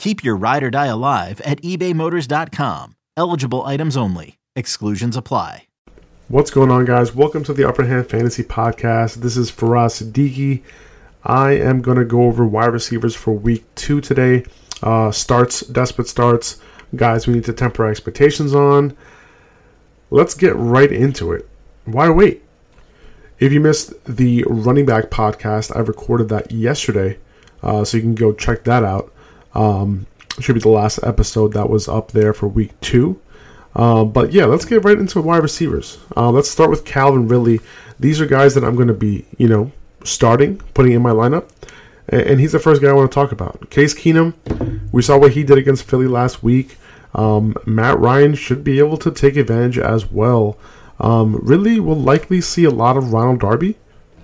Keep 0.00 0.24
your 0.24 0.34
ride 0.34 0.62
or 0.62 0.70
die 0.70 0.86
alive 0.86 1.42
at 1.42 1.60
ebaymotors.com. 1.60 2.96
Eligible 3.18 3.66
items 3.66 3.98
only. 3.98 4.38
Exclusions 4.56 5.14
apply. 5.14 5.66
What's 6.28 6.50
going 6.50 6.70
on, 6.70 6.86
guys? 6.86 7.14
Welcome 7.14 7.44
to 7.44 7.52
the 7.52 7.68
Upper 7.68 7.84
Hand 7.84 8.08
Fantasy 8.08 8.42
Podcast. 8.42 9.16
This 9.16 9.36
is 9.36 9.52
Faraz 9.52 10.00
Siddiqi. 10.00 10.62
I 11.22 11.50
am 11.50 11.82
going 11.82 11.98
to 11.98 12.06
go 12.06 12.22
over 12.22 12.46
wide 12.46 12.72
receivers 12.72 13.14
for 13.14 13.32
week 13.32 13.62
two 13.74 14.00
today. 14.00 14.46
Uh, 14.82 15.10
starts, 15.10 15.60
desperate 15.60 16.08
starts, 16.08 16.58
guys 16.96 17.26
we 17.26 17.34
need 17.34 17.44
to 17.44 17.52
temper 17.52 17.84
our 17.84 17.90
expectations 17.90 18.54
on. 18.54 18.96
Let's 20.08 20.32
get 20.32 20.56
right 20.56 20.90
into 20.90 21.30
it. 21.30 21.46
Why 21.84 22.08
wait? 22.08 22.42
If 23.38 23.52
you 23.52 23.60
missed 23.60 23.92
the 24.06 24.46
running 24.48 24.86
back 24.86 25.10
podcast, 25.10 25.76
I 25.76 25.80
recorded 25.80 26.30
that 26.30 26.50
yesterday, 26.52 27.18
uh, 27.62 27.84
so 27.84 27.98
you 27.98 28.02
can 28.02 28.14
go 28.14 28.32
check 28.32 28.64
that 28.64 28.82
out. 28.82 29.12
Um, 29.54 30.06
should 30.38 30.54
be 30.54 30.60
the 30.60 30.68
last 30.68 31.00
episode 31.02 31.52
that 31.52 31.68
was 31.68 31.88
up 31.88 32.12
there 32.12 32.32
for 32.32 32.48
week 32.48 32.78
two. 32.80 33.20
Uh, 33.74 34.04
but 34.04 34.32
yeah, 34.32 34.46
let's 34.46 34.64
get 34.64 34.84
right 34.84 34.98
into 34.98 35.20
wide 35.20 35.42
receivers. 35.42 35.98
Uh, 36.16 36.30
let's 36.30 36.50
start 36.50 36.70
with 36.70 36.84
Calvin 36.84 37.28
Ridley. 37.28 37.60
These 37.98 38.20
are 38.20 38.26
guys 38.26 38.54
that 38.54 38.64
I'm 38.64 38.74
going 38.74 38.88
to 38.88 38.94
be, 38.94 39.26
you 39.38 39.48
know, 39.48 39.72
starting, 40.04 40.58
putting 40.74 40.92
in 40.92 41.02
my 41.02 41.12
lineup. 41.12 41.48
And, 42.08 42.22
and 42.22 42.40
he's 42.40 42.52
the 42.52 42.58
first 42.58 42.82
guy 42.82 42.88
I 42.88 42.92
want 42.92 43.10
to 43.10 43.14
talk 43.14 43.32
about. 43.32 43.70
Case 43.70 43.94
Keenum, 43.94 44.34
we 44.92 45.02
saw 45.02 45.18
what 45.18 45.32
he 45.32 45.44
did 45.44 45.58
against 45.58 45.84
Philly 45.84 46.06
last 46.06 46.42
week. 46.42 46.78
Um, 47.14 47.54
Matt 47.66 47.98
Ryan 47.98 48.34
should 48.34 48.64
be 48.64 48.78
able 48.78 48.96
to 48.98 49.10
take 49.10 49.36
advantage 49.36 49.78
as 49.78 50.10
well. 50.10 50.58
Um, 50.98 51.36
Ridley 51.42 51.80
will 51.80 51.96
likely 51.96 52.40
see 52.40 52.64
a 52.64 52.70
lot 52.70 52.96
of 52.96 53.12
Ronald 53.12 53.40
Darby, 53.40 53.76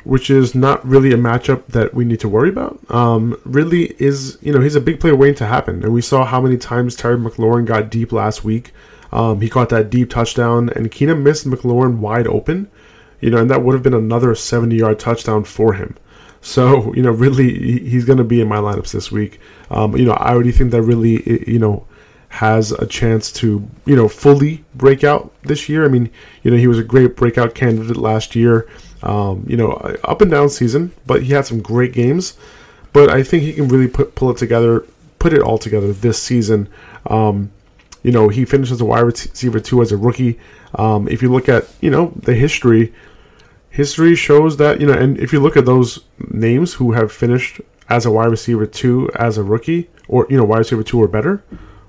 which 0.06 0.30
is 0.30 0.54
not 0.54 0.86
really 0.86 1.12
a 1.12 1.16
matchup 1.16 1.66
that 1.66 1.92
we 1.92 2.04
need 2.04 2.20
to 2.20 2.28
worry 2.28 2.48
about. 2.48 2.78
Um, 2.88 3.36
Ridley 3.44 3.96
is, 3.98 4.38
you 4.40 4.52
know, 4.52 4.60
he's 4.60 4.76
a 4.76 4.80
big 4.80 5.00
player 5.00 5.16
waiting 5.16 5.34
to 5.36 5.46
happen. 5.46 5.82
And 5.82 5.92
we 5.92 6.00
saw 6.00 6.24
how 6.24 6.40
many 6.40 6.56
times 6.56 6.94
Terry 6.94 7.18
McLaurin 7.18 7.64
got 7.64 7.90
deep 7.90 8.12
last 8.12 8.44
week. 8.44 8.72
Um, 9.10 9.40
he 9.40 9.48
caught 9.48 9.68
that 9.70 9.90
deep 9.90 10.10
touchdown, 10.10 10.68
and 10.70 10.92
Keenum 10.92 11.22
missed 11.22 11.44
McLaurin 11.44 11.98
wide 11.98 12.28
open, 12.28 12.70
you 13.20 13.30
know, 13.30 13.38
and 13.38 13.50
that 13.50 13.62
would 13.62 13.74
have 13.74 13.82
been 13.82 13.94
another 13.94 14.32
70 14.36 14.76
yard 14.76 15.00
touchdown 15.00 15.42
for 15.42 15.72
him. 15.72 15.96
So, 16.40 16.94
you 16.94 17.02
know, 17.02 17.10
Ridley, 17.10 17.80
he's 17.88 18.04
going 18.04 18.18
to 18.18 18.24
be 18.24 18.40
in 18.40 18.46
my 18.46 18.58
lineups 18.58 18.92
this 18.92 19.10
week. 19.10 19.40
Um, 19.72 19.96
you 19.96 20.04
know, 20.04 20.12
I 20.12 20.32
already 20.32 20.52
think 20.52 20.70
that 20.70 20.82
Ridley, 20.82 21.50
you 21.50 21.58
know, 21.58 21.84
has 22.28 22.70
a 22.70 22.86
chance 22.86 23.32
to, 23.32 23.68
you 23.84 23.96
know, 23.96 24.06
fully 24.06 24.64
break 24.72 25.02
out 25.02 25.32
this 25.42 25.68
year. 25.68 25.84
I 25.84 25.88
mean, 25.88 26.10
you 26.44 26.52
know, 26.52 26.56
he 26.56 26.68
was 26.68 26.78
a 26.78 26.84
great 26.84 27.16
breakout 27.16 27.56
candidate 27.56 27.96
last 27.96 28.36
year. 28.36 28.68
Um, 29.06 29.44
you 29.46 29.56
know, 29.56 29.70
up 30.02 30.20
and 30.20 30.30
down 30.30 30.48
season, 30.48 30.92
but 31.06 31.22
he 31.22 31.32
had 31.32 31.46
some 31.46 31.60
great 31.60 31.92
games. 31.92 32.36
But 32.92 33.08
I 33.08 33.22
think 33.22 33.44
he 33.44 33.52
can 33.52 33.68
really 33.68 33.88
put 33.88 34.14
pull 34.14 34.30
it 34.30 34.36
together, 34.36 34.84
put 35.18 35.32
it 35.32 35.40
all 35.40 35.58
together 35.58 35.92
this 35.92 36.20
season. 36.20 36.68
Um, 37.06 37.52
you 38.02 38.10
know, 38.10 38.28
he 38.28 38.44
finished 38.44 38.72
as 38.72 38.80
a 38.80 38.84
wide 38.84 39.00
receiver 39.00 39.60
two 39.60 39.80
as 39.82 39.92
a 39.92 39.96
rookie. 39.96 40.38
Um, 40.74 41.08
if 41.08 41.22
you 41.22 41.30
look 41.30 41.48
at 41.48 41.68
you 41.80 41.90
know 41.90 42.12
the 42.16 42.34
history, 42.34 42.92
history 43.70 44.14
shows 44.16 44.56
that 44.56 44.80
you 44.80 44.86
know, 44.86 44.92
and 44.92 45.18
if 45.18 45.32
you 45.32 45.40
look 45.40 45.56
at 45.56 45.66
those 45.66 46.00
names 46.30 46.74
who 46.74 46.92
have 46.92 47.12
finished 47.12 47.60
as 47.88 48.06
a 48.06 48.10
wide 48.10 48.30
receiver 48.30 48.66
two 48.66 49.10
as 49.14 49.38
a 49.38 49.42
rookie, 49.42 49.88
or 50.08 50.26
you 50.30 50.36
know, 50.36 50.44
wide 50.44 50.58
receiver 50.58 50.82
two 50.82 51.00
or 51.00 51.08
better, 51.08 51.44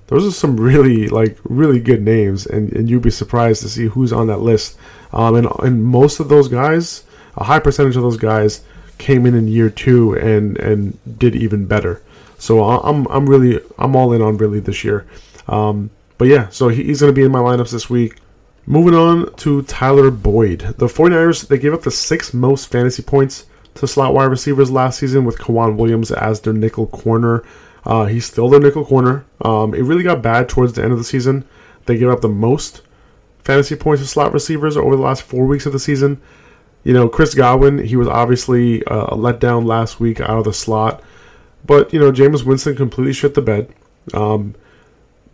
those 0.08 0.26
are 0.26 0.30
some 0.30 0.56
really 0.60 1.08
like 1.08 1.38
really 1.44 1.80
good 1.80 2.02
names, 2.02 2.46
and, 2.46 2.72
and 2.72 2.90
you'd 2.90 3.02
be 3.02 3.10
surprised 3.10 3.62
to 3.62 3.68
see 3.68 3.86
who's 3.86 4.12
on 4.12 4.26
that 4.26 4.38
list. 4.38 4.76
Um, 5.12 5.36
and 5.36 5.48
and 5.60 5.84
most 5.84 6.20
of 6.20 6.28
those 6.28 6.48
guys, 6.48 7.04
a 7.38 7.44
high 7.44 7.58
percentage 7.58 7.96
of 7.96 8.02
those 8.02 8.18
guys, 8.18 8.62
came 8.98 9.24
in 9.24 9.34
in 9.34 9.48
year 9.48 9.70
two 9.70 10.12
and 10.14 10.58
and 10.58 10.98
did 11.18 11.34
even 11.34 11.66
better. 11.66 12.02
So 12.38 12.62
I'm 12.64 13.06
I'm 13.06 13.28
really 13.28 13.60
I'm 13.78 13.96
all 13.96 14.12
in 14.12 14.20
on 14.20 14.36
Ridley 14.36 14.60
this 14.60 14.84
year. 14.84 15.06
Um, 15.46 15.90
but 16.18 16.28
yeah, 16.28 16.48
so 16.50 16.68
he's 16.68 17.00
going 17.00 17.12
to 17.12 17.18
be 17.18 17.24
in 17.24 17.32
my 17.32 17.38
lineups 17.38 17.70
this 17.70 17.88
week. 17.88 18.16
Moving 18.66 18.94
on 18.94 19.32
to 19.36 19.62
Tyler 19.62 20.10
Boyd. 20.10 20.74
The 20.76 20.88
49ers, 20.88 21.48
they 21.48 21.56
gave 21.56 21.72
up 21.72 21.82
the 21.82 21.90
sixth 21.90 22.34
most 22.34 22.70
fantasy 22.70 23.02
points 23.02 23.46
to 23.74 23.86
slot 23.86 24.12
wide 24.12 24.26
receivers 24.26 24.70
last 24.70 24.98
season 24.98 25.24
with 25.24 25.38
K'Waun 25.38 25.76
Williams 25.76 26.10
as 26.10 26.40
their 26.40 26.52
nickel 26.52 26.86
corner. 26.86 27.42
Uh, 27.86 28.06
he's 28.06 28.26
still 28.26 28.50
their 28.50 28.60
nickel 28.60 28.84
corner. 28.84 29.24
Um, 29.40 29.72
it 29.72 29.82
really 29.82 30.02
got 30.02 30.20
bad 30.20 30.48
towards 30.48 30.74
the 30.74 30.82
end 30.82 30.92
of 30.92 30.98
the 30.98 31.04
season. 31.04 31.46
They 31.86 31.96
gave 31.96 32.10
up 32.10 32.20
the 32.20 32.28
most 32.28 32.82
fantasy 33.42 33.76
points 33.76 34.02
to 34.02 34.08
slot 34.08 34.34
receivers 34.34 34.76
over 34.76 34.96
the 34.96 35.02
last 35.02 35.22
four 35.22 35.46
weeks 35.46 35.64
of 35.64 35.72
the 35.72 35.78
season. 35.78 36.20
You 36.84 36.94
know, 36.94 37.08
Chris 37.08 37.34
Godwin, 37.34 37.78
he 37.78 37.96
was 37.96 38.08
obviously 38.08 38.84
uh, 38.84 39.06
a 39.06 39.16
letdown 39.16 39.66
last 39.66 40.00
week 40.00 40.20
out 40.20 40.38
of 40.38 40.44
the 40.44 40.52
slot. 40.52 41.02
But, 41.66 41.92
you 41.92 41.98
know, 42.00 42.12
Jameis 42.12 42.44
Winston 42.44 42.76
completely 42.76 43.12
shit 43.12 43.34
the 43.34 43.42
bed. 43.42 43.72
Um, 44.14 44.54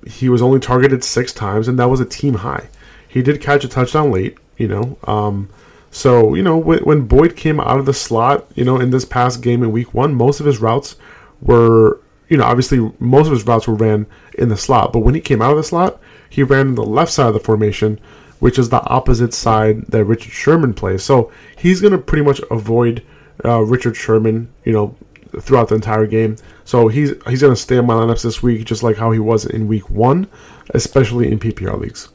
he 0.07 0.29
was 0.29 0.43
only 0.43 0.59
targeted 0.59 1.05
six 1.05 1.33
times, 1.33 1.69
and 1.69 1.79
that 1.79 1.89
was 1.89 2.01
a 2.01 2.05
team 2.05 2.35
high. 2.35 2.69
He 3.07 3.23
did 3.23 3.41
catch 3.41 3.65
a 3.65 3.69
touchdown 3.69 4.11
late, 4.11 4.37
you 4.57 4.67
know. 4.67 4.99
Um, 5.05 5.49
so, 5.91 6.35
you 6.35 6.43
know, 6.43 6.57
when, 6.59 6.81
when 6.81 7.07
Boyd 7.07 7.37
came 7.37 7.61
out 7.61 7.79
of 7.79 7.87
the 7.87 7.95
slot, 7.95 8.47
you 8.57 8.65
know, 8.65 8.81
in 8.81 8.91
this 8.91 9.05
past 9.05 9.43
game 9.43 9.63
in 9.63 9.71
week 9.71 9.95
one, 9.95 10.15
most 10.15 10.41
of 10.41 10.47
his 10.47 10.59
routes 10.59 10.97
were, 11.41 12.01
you 12.29 12.37
know, 12.37 12.45
obviously 12.45 12.93
most 12.99 13.27
of 13.27 13.33
his 13.33 13.47
routes 13.47 13.69
were 13.69 13.75
ran 13.75 14.07
in 14.37 14.49
the 14.49 14.57
slot. 14.57 14.93
But 14.93 15.01
when 15.01 15.15
he 15.15 15.21
came 15.21 15.41
out 15.41 15.53
of 15.53 15.57
the 15.57 15.63
slot, 15.63 16.01
he 16.29 16.43
ran 16.43 16.75
the 16.75 16.83
left 16.83 17.13
side 17.13 17.29
of 17.29 17.35
the 17.35 17.41
formation, 17.41 18.01
which 18.45 18.59
is 18.59 18.69
the 18.69 18.87
opposite 18.91 19.33
side 19.33 19.87
that 19.87 20.05
Richard 20.05 20.31
Sherman 20.31 20.75
plays. 20.75 21.03
So 21.03 21.33
he's 21.57 21.81
going 21.81 21.93
to 21.93 21.99
pretty 21.99 22.23
much 22.23 22.43
avoid 22.51 23.03
uh, 23.43 23.61
Richard 23.61 23.97
Sherman, 23.97 24.53
you 24.65 24.73
know, 24.75 24.95
throughout 25.41 25.71
the 25.71 25.77
entire 25.77 26.07
game. 26.07 26.37
So 26.63 26.89
he's 26.89 27.15
he's 27.27 27.41
going 27.41 27.55
to 27.55 27.59
stay 27.59 27.79
in 27.79 27.87
my 27.87 27.95
lineups 27.95 28.23
this 28.23 28.43
week, 28.43 28.67
just 28.67 28.83
like 28.83 28.99
how 28.99 29.13
he 29.13 29.19
was 29.19 29.47
in 29.47 29.67
week 29.67 29.89
one, 29.89 30.27
especially 30.75 31.33
in 31.33 31.39
PPR 31.39 31.81
leagues. 31.81 32.11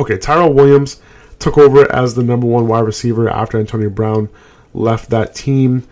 Okay, 0.00 0.18
Tyrell 0.18 0.52
Williams 0.52 1.00
took 1.38 1.58
over 1.58 1.88
as 1.92 2.16
the 2.16 2.24
number 2.24 2.48
one 2.48 2.66
wide 2.66 2.80
receiver 2.80 3.30
after 3.30 3.56
Antonio 3.56 3.90
Brown 3.90 4.28
left 4.72 5.10
that 5.10 5.32
team. 5.32 5.86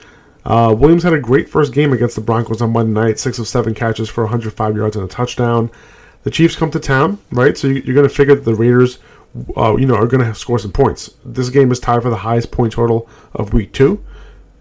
Uh, 0.44 0.74
Williams 0.76 1.04
had 1.04 1.12
a 1.12 1.20
great 1.20 1.48
first 1.48 1.72
game 1.72 1.92
against 1.92 2.16
the 2.16 2.22
Broncos 2.22 2.60
on 2.60 2.72
Monday 2.72 3.00
night, 3.00 3.20
six 3.20 3.38
of 3.38 3.46
seven 3.46 3.72
catches 3.72 4.08
for 4.08 4.24
105 4.24 4.76
yards 4.76 4.96
and 4.96 5.04
a 5.04 5.08
touchdown. 5.08 5.70
The 6.24 6.30
Chiefs 6.30 6.56
come 6.56 6.70
to 6.70 6.80
town, 6.80 7.19
right? 7.30 7.56
So 7.58 7.66
you're 7.69 7.94
going 7.94 8.08
to 8.08 8.14
figure 8.14 8.34
that 8.34 8.44
the 8.44 8.54
Raiders, 8.54 8.98
uh, 9.56 9.76
you 9.76 9.87
know, 9.87 9.94
are 9.94 10.06
going 10.06 10.25
to 10.25 10.34
score 10.34 10.58
some 10.58 10.73
points. 10.73 11.14
This 11.25 11.49
game 11.49 11.73
is 11.73 11.81
tied 11.81 12.02
for 12.02 12.11
the 12.11 12.19
highest 12.19 12.50
point 12.50 12.73
total 12.73 13.08
of 13.34 13.52
Week 13.52 13.73
Two. 13.73 14.05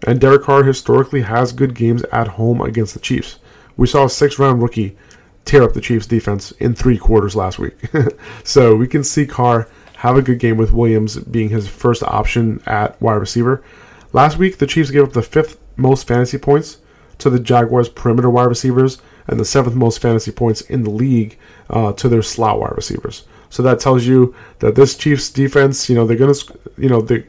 And 0.06 0.20
Derek 0.20 0.42
Carr 0.42 0.64
historically 0.64 1.22
has 1.22 1.52
good 1.52 1.74
games 1.74 2.02
at 2.04 2.28
home 2.28 2.60
against 2.60 2.94
the 2.94 3.00
Chiefs. 3.00 3.38
We 3.76 3.86
saw 3.86 4.06
a 4.06 4.10
six 4.10 4.38
round 4.38 4.62
rookie 4.62 4.96
tear 5.44 5.62
up 5.62 5.74
the 5.74 5.80
Chiefs 5.80 6.06
defense 6.06 6.52
in 6.52 6.74
three 6.74 6.98
quarters 6.98 7.36
last 7.36 7.58
week. 7.58 7.74
so 8.44 8.74
we 8.74 8.88
can 8.88 9.04
see 9.04 9.26
Carr 9.26 9.68
have 9.98 10.16
a 10.16 10.22
good 10.22 10.38
game 10.38 10.56
with 10.56 10.72
Williams 10.72 11.18
being 11.18 11.50
his 11.50 11.68
first 11.68 12.02
option 12.02 12.60
at 12.66 13.00
wide 13.00 13.14
receiver. 13.14 13.62
Last 14.12 14.38
week, 14.38 14.58
the 14.58 14.66
Chiefs 14.66 14.90
gave 14.90 15.04
up 15.04 15.12
the 15.12 15.22
fifth 15.22 15.58
most 15.76 16.06
fantasy 16.06 16.38
points 16.38 16.78
to 17.18 17.30
the 17.30 17.40
Jaguars' 17.40 17.88
perimeter 17.88 18.28
wide 18.28 18.48
receivers 18.48 19.00
and 19.26 19.38
the 19.38 19.44
seventh 19.44 19.76
most 19.76 20.00
fantasy 20.00 20.32
points 20.32 20.60
in 20.62 20.82
the 20.82 20.90
league 20.90 21.38
uh, 21.70 21.92
to 21.92 22.08
their 22.08 22.22
slot 22.22 22.58
wide 22.58 22.74
receivers. 22.76 23.24
So 23.52 23.62
that 23.64 23.80
tells 23.80 24.06
you 24.06 24.34
that 24.60 24.76
this 24.76 24.96
Chiefs 24.96 25.28
defense, 25.28 25.90
you 25.90 25.94
know, 25.94 26.06
they're 26.06 26.16
gonna, 26.16 26.32
you 26.78 26.88
know, 26.88 27.02
the 27.02 27.26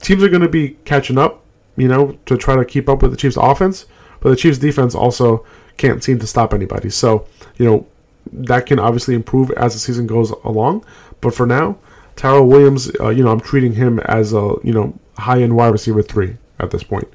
teams 0.00 0.22
are 0.22 0.28
gonna 0.28 0.48
be 0.48 0.76
catching 0.84 1.18
up, 1.18 1.42
you 1.76 1.88
know, 1.88 2.16
to 2.26 2.36
try 2.36 2.54
to 2.54 2.64
keep 2.64 2.88
up 2.88 3.02
with 3.02 3.10
the 3.10 3.16
Chiefs 3.16 3.36
offense, 3.36 3.86
but 4.20 4.30
the 4.30 4.36
Chiefs 4.36 4.58
defense 4.58 4.94
also 4.94 5.44
can't 5.76 6.04
seem 6.04 6.20
to 6.20 6.28
stop 6.28 6.54
anybody. 6.54 6.90
So 6.90 7.26
you 7.56 7.66
know 7.66 7.86
that 8.32 8.66
can 8.66 8.78
obviously 8.78 9.16
improve 9.16 9.50
as 9.50 9.74
the 9.74 9.80
season 9.80 10.06
goes 10.06 10.30
along. 10.44 10.84
But 11.20 11.34
for 11.34 11.44
now, 11.44 11.76
Tyrell 12.14 12.46
Williams, 12.46 12.92
uh, 13.00 13.08
you 13.08 13.24
know, 13.24 13.32
I'm 13.32 13.40
treating 13.40 13.72
him 13.72 13.98
as 13.98 14.32
a 14.32 14.54
you 14.62 14.72
know 14.72 14.96
high 15.18 15.42
end 15.42 15.56
wide 15.56 15.72
receiver 15.72 16.02
three 16.02 16.36
at 16.60 16.70
this 16.70 16.84
point. 16.84 17.08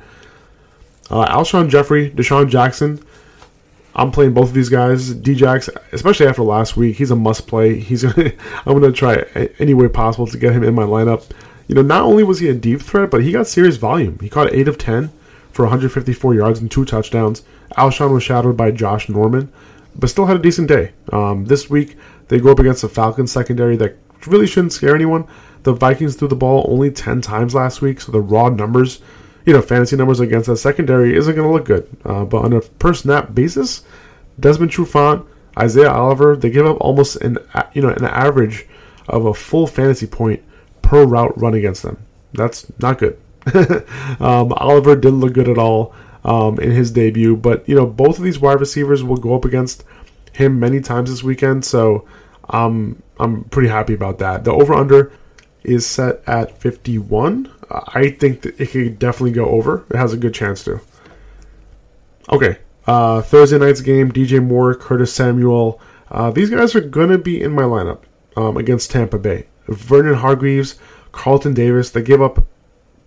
Uh, 1.10 1.26
Alshon 1.34 1.70
Jeffery, 1.70 2.12
DeSean 2.12 2.50
Jackson. 2.50 3.02
I'm 3.96 4.12
playing 4.12 4.34
both 4.34 4.50
of 4.50 4.54
these 4.54 4.70
guys. 4.70 5.14
Djax, 5.14 5.70
especially 5.92 6.28
after 6.28 6.44
last 6.44 6.78
week, 6.78 6.98
he's 6.98 7.12
a 7.12 7.16
must 7.16 7.48
play. 7.48 7.80
He's 7.80 8.04
gonna, 8.14 8.32
I'm 8.66 8.80
going 8.80 8.92
to 8.92 8.98
try 8.98 9.50
any 9.60 9.74
way 9.74 9.88
possible 9.88 10.28
to 10.28 10.38
get 10.38 10.54
him 10.54 10.64
in 10.64 10.76
my 10.76 10.84
lineup. 10.84 11.30
You 11.68 11.76
know, 11.76 11.82
not 11.82 12.02
only 12.02 12.24
was 12.24 12.40
he 12.40 12.50
a 12.50 12.54
deep 12.54 12.82
threat, 12.82 13.12
but 13.12 13.24
he 13.24 13.32
got 13.32 13.48
serious 13.48 13.78
volume. 13.78 14.18
He 14.20 14.30
caught 14.30 14.54
eight 14.54 14.68
of 14.68 14.78
ten 14.78 15.12
for 15.52 15.66
154 15.66 16.34
yards 16.34 16.60
and 16.60 16.70
two 16.70 16.86
touchdowns. 16.86 17.44
Alshon 17.78 18.14
was 18.14 18.24
shadowed 18.24 18.58
by 18.58 18.72
Josh 18.72 19.10
Norman, 19.10 19.52
but 19.96 20.10
still 20.10 20.26
had 20.26 20.38
a 20.38 20.42
decent 20.42 20.68
day. 20.68 20.94
Um, 21.12 21.46
this 21.46 21.70
week 21.70 21.96
they 22.30 22.40
go 22.40 22.52
up 22.52 22.60
against 22.60 22.82
the 22.82 22.90
Falcons 22.90 23.32
secondary 23.32 23.76
that 23.78 23.98
really 24.28 24.48
shouldn't 24.48 24.74
scare 24.74 24.96
anyone. 24.96 25.28
The 25.64 25.74
Vikings 25.74 26.16
threw 26.16 26.28
the 26.28 26.36
ball 26.36 26.66
only 26.70 26.90
10 26.92 27.22
times 27.22 27.54
last 27.54 27.82
week, 27.82 28.02
so 28.02 28.12
the 28.12 28.22
raw 28.22 28.50
numbers, 28.50 29.02
you 29.46 29.54
know, 29.54 29.62
fantasy 29.62 29.96
numbers 29.96 30.20
against 30.20 30.48
that 30.48 30.58
secondary 30.58 31.16
isn't 31.16 31.36
going 31.36 31.48
to 31.48 31.54
look 31.54 31.66
good. 31.66 31.90
Uh, 32.04 32.26
but 32.26 32.44
on 32.44 32.54
a 32.54 32.62
per 32.62 32.94
snap 32.94 33.34
basis, 33.34 33.84
Desmond 34.40 34.72
Trufant, 34.72 35.26
Isaiah 35.58 35.92
Oliver, 35.92 36.36
they 36.36 36.50
give 36.50 36.66
up 36.66 36.78
almost 36.80 37.18
an 37.18 37.38
you 37.74 37.82
know 37.82 37.90
an 37.90 38.06
average 38.06 38.68
of 39.08 39.26
a 39.26 39.34
full 39.34 39.68
fantasy 39.68 40.08
point 40.08 40.44
per 40.82 41.06
route 41.06 41.38
run 41.38 41.54
against 41.54 41.84
them. 41.84 42.06
That's 42.34 42.72
not 42.80 43.00
good. 43.00 43.20
um, 44.20 44.54
Oliver 44.54 44.96
didn't 44.96 45.20
look 45.20 45.34
good 45.34 45.50
at 45.50 45.58
all 45.58 45.94
um, 46.24 46.60
in 46.60 46.72
his 46.72 46.92
debut, 46.92 47.36
but 47.36 47.68
you 47.68 47.76
know 47.76 47.86
both 47.86 48.18
of 48.18 48.24
these 48.24 48.40
wide 48.40 48.60
receivers 48.60 49.04
will 49.04 49.18
go 49.18 49.36
up 49.36 49.46
against 49.46 49.84
him 50.34 50.60
many 50.60 50.80
times 50.80 51.10
this 51.10 51.24
weekend, 51.24 51.66
so 51.66 52.08
um, 52.50 53.02
I'm 53.20 53.44
pretty 53.46 53.70
happy 53.70 53.94
about 53.94 54.20
that. 54.20 54.44
The 54.44 54.52
over 54.52 54.74
under 54.74 55.12
is 55.64 55.86
set 55.86 56.22
at 56.28 56.58
51. 56.58 57.52
I 57.70 58.10
think 58.10 58.42
that 58.42 58.60
it 58.60 58.72
could 58.72 59.00
definitely 59.00 59.32
go 59.32 59.46
over. 59.48 59.86
It 59.90 59.98
has 59.98 60.14
a 60.14 60.18
good 60.18 60.34
chance 60.34 60.64
to. 60.64 60.82
Okay, 62.32 62.58
uh, 62.88 63.22
Thursday 63.22 63.58
night's 63.58 63.82
game: 63.82 64.12
DJ 64.12 64.44
Moore, 64.44 64.76
Curtis 64.76 65.14
Samuel. 65.14 65.80
Uh, 66.10 66.32
these 66.32 66.50
guys 66.50 66.76
are 66.76 66.82
gonna 66.82 67.18
be 67.18 67.42
in 67.42 67.52
my 67.52 67.64
lineup 67.64 68.02
um, 68.36 68.58
against 68.58 68.92
Tampa 68.92 69.20
Bay. 69.20 69.48
Vernon 69.68 70.16
Hargreaves, 70.16 70.76
Carlton 71.12 71.54
Davis. 71.54 71.92
They 71.92 72.02
give 72.02 72.22
up 72.22 72.46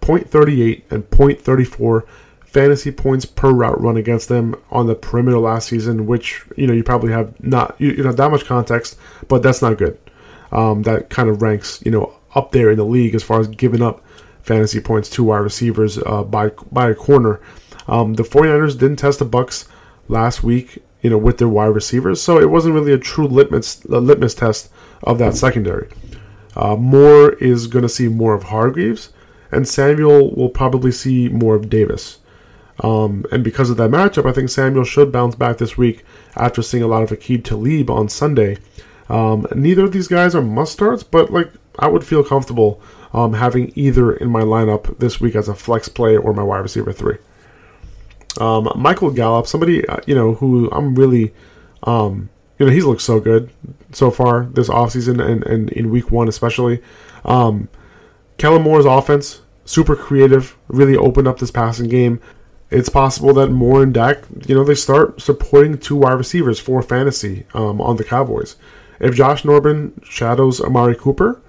0.38 0.00 0.82
and 0.90 1.08
0.34 1.10 2.02
fantasy 2.44 2.93
points 2.93 3.25
per 3.25 3.50
route 3.50 3.81
run 3.81 3.96
against 3.96 4.28
them 4.28 4.54
on 4.70 4.87
the 4.87 4.94
perimeter 4.94 5.38
last 5.38 5.69
season, 5.69 6.06
which 6.06 6.44
you 6.56 6.66
know 6.66 6.72
you 6.75 6.84
probably 6.84 7.12
have 7.12 7.43
not 7.43 7.75
you, 7.78 7.90
you 7.93 8.02
know 8.02 8.12
that 8.12 8.31
much 8.31 8.44
context, 8.44 8.96
but 9.28 9.43
that's 9.43 9.62
not 9.62 9.78
good. 9.78 9.99
Um, 10.50 10.82
that 10.82 11.08
kind 11.08 11.28
of 11.28 11.40
ranks 11.40 11.82
you 11.84 11.90
know 11.90 12.14
up 12.34 12.52
there 12.52 12.70
in 12.70 12.76
the 12.76 12.84
league 12.84 13.14
as 13.14 13.23
far 13.23 13.40
as 13.40 13.49
giving 13.49 13.82
up 13.82 14.02
fantasy 14.43 14.81
points 14.81 15.08
to 15.11 15.25
wide 15.25 15.38
receivers 15.38 15.99
uh, 15.99 16.23
by 16.23 16.50
by 16.70 16.90
a 16.90 16.94
corner. 16.94 17.40
Um, 17.88 18.14
the 18.14 18.23
49ers 18.23 18.79
didn't 18.79 18.96
test 18.96 19.19
the 19.19 19.26
Bucs 19.26 19.69
last 20.08 20.43
week, 20.43 20.79
you 21.00 21.11
know, 21.11 21.19
with 21.19 21.38
their 21.38 21.49
wide 21.49 21.67
receivers, 21.67 22.23
so 22.23 22.38
it 22.38 22.50
wasn't 22.50 22.75
really 22.75 22.93
a 22.93 22.99
true 22.99 23.26
litmus 23.26 23.84
a 23.84 24.00
litmus 24.00 24.34
test 24.34 24.70
of 25.02 25.19
that 25.19 25.34
secondary. 25.34 25.88
Uh, 26.55 26.76
Moore 26.76 27.32
is 27.34 27.67
going 27.67 27.82
to 27.82 27.88
see 27.88 28.08
more 28.08 28.35
of 28.35 28.44
Hargreaves 28.44 29.11
and 29.52 29.69
Samuel 29.69 30.35
will 30.35 30.49
probably 30.49 30.90
see 30.90 31.28
more 31.28 31.55
of 31.55 31.69
Davis. 31.69 32.19
Um, 32.81 33.26
and 33.31 33.44
because 33.44 33.70
of 33.70 33.76
that 33.76 33.90
matchup, 33.90 34.28
I 34.28 34.32
think 34.32 34.49
Samuel 34.49 34.85
should 34.85 35.12
bounce 35.12 35.37
back 35.37 35.58
this 35.58 35.76
week 35.76 36.05
after 36.35 36.62
seeing 36.62 36.82
a 36.82 36.88
lot 36.88 37.02
of 37.02 37.11
Aqib 37.11 37.44
Talib 37.44 37.90
on 37.90 38.08
Sunday. 38.08 38.56
Um, 39.08 39.46
neither 39.55 39.85
of 39.85 39.93
these 39.93 40.08
guys 40.08 40.35
are 40.35 40.43
must 40.43 40.73
starts, 40.73 41.02
but 41.02 41.31
like 41.31 41.52
I 41.79 41.89
would 41.89 42.05
feel 42.05 42.23
comfortable 42.25 42.81
um, 43.13 43.35
having 43.35 43.73
either 43.75 44.13
in 44.13 44.31
my 44.31 44.43
lineup 44.43 44.99
this 44.99 45.21
week 45.21 45.35
as 45.35 45.49
a 45.49 45.55
flex 45.55 45.89
play 45.89 46.17
or 46.17 46.33
my 46.33 46.43
wide 46.43 46.59
receiver 46.59 46.93
three. 46.93 47.19
Um, 48.41 48.71
Michael 48.77 49.11
Gallup, 49.11 49.47
somebody 49.47 49.87
uh, 49.87 49.99
you 50.07 50.15
know 50.15 50.35
who 50.35 50.71
I'm 50.71 50.95
really, 50.95 51.35
um, 51.83 52.31
you 52.59 52.67
know, 52.67 52.73
he's 52.73 52.85
looked 52.85 53.03
so 53.03 53.21
good 53.21 53.51
so 53.93 54.11
far 54.11 54.47
this 54.47 54.69
offseason 54.69 55.25
and, 55.25 55.45
and 55.45 55.71
in 55.71 55.91
week 55.91 56.11
one 56.11 56.29
especially. 56.29 56.83
Um, 57.25 57.69
Kellen 58.39 58.63
Moore's 58.63 58.87
offense, 58.87 59.43
super 59.65 59.95
creative, 59.95 60.57
really 60.69 60.97
opened 60.97 61.29
up 61.29 61.39
this 61.39 61.51
passing 61.51 61.89
game. 61.89 62.21
It's 62.71 62.89
possible 62.89 63.35
that 63.35 63.51
Moore 63.51 63.83
and 63.83 63.93
Dak, 63.93 64.25
you 64.47 64.55
know, 64.55 64.65
they 64.65 64.75
start 64.75 65.21
supporting 65.21 65.77
two 65.77 65.95
wide 65.97 66.15
receivers 66.15 66.59
for 66.59 66.83
fantasy 66.83 67.45
um, 67.53 67.83
on 67.83 67.99
the 67.99 68.05
Cowboys. 68.05 68.57
If 68.99 69.15
Josh 69.15 69.45
Norman 69.45 70.01
shadows 70.03 70.59
Amari 70.59 70.97
Cooper, 70.97 71.43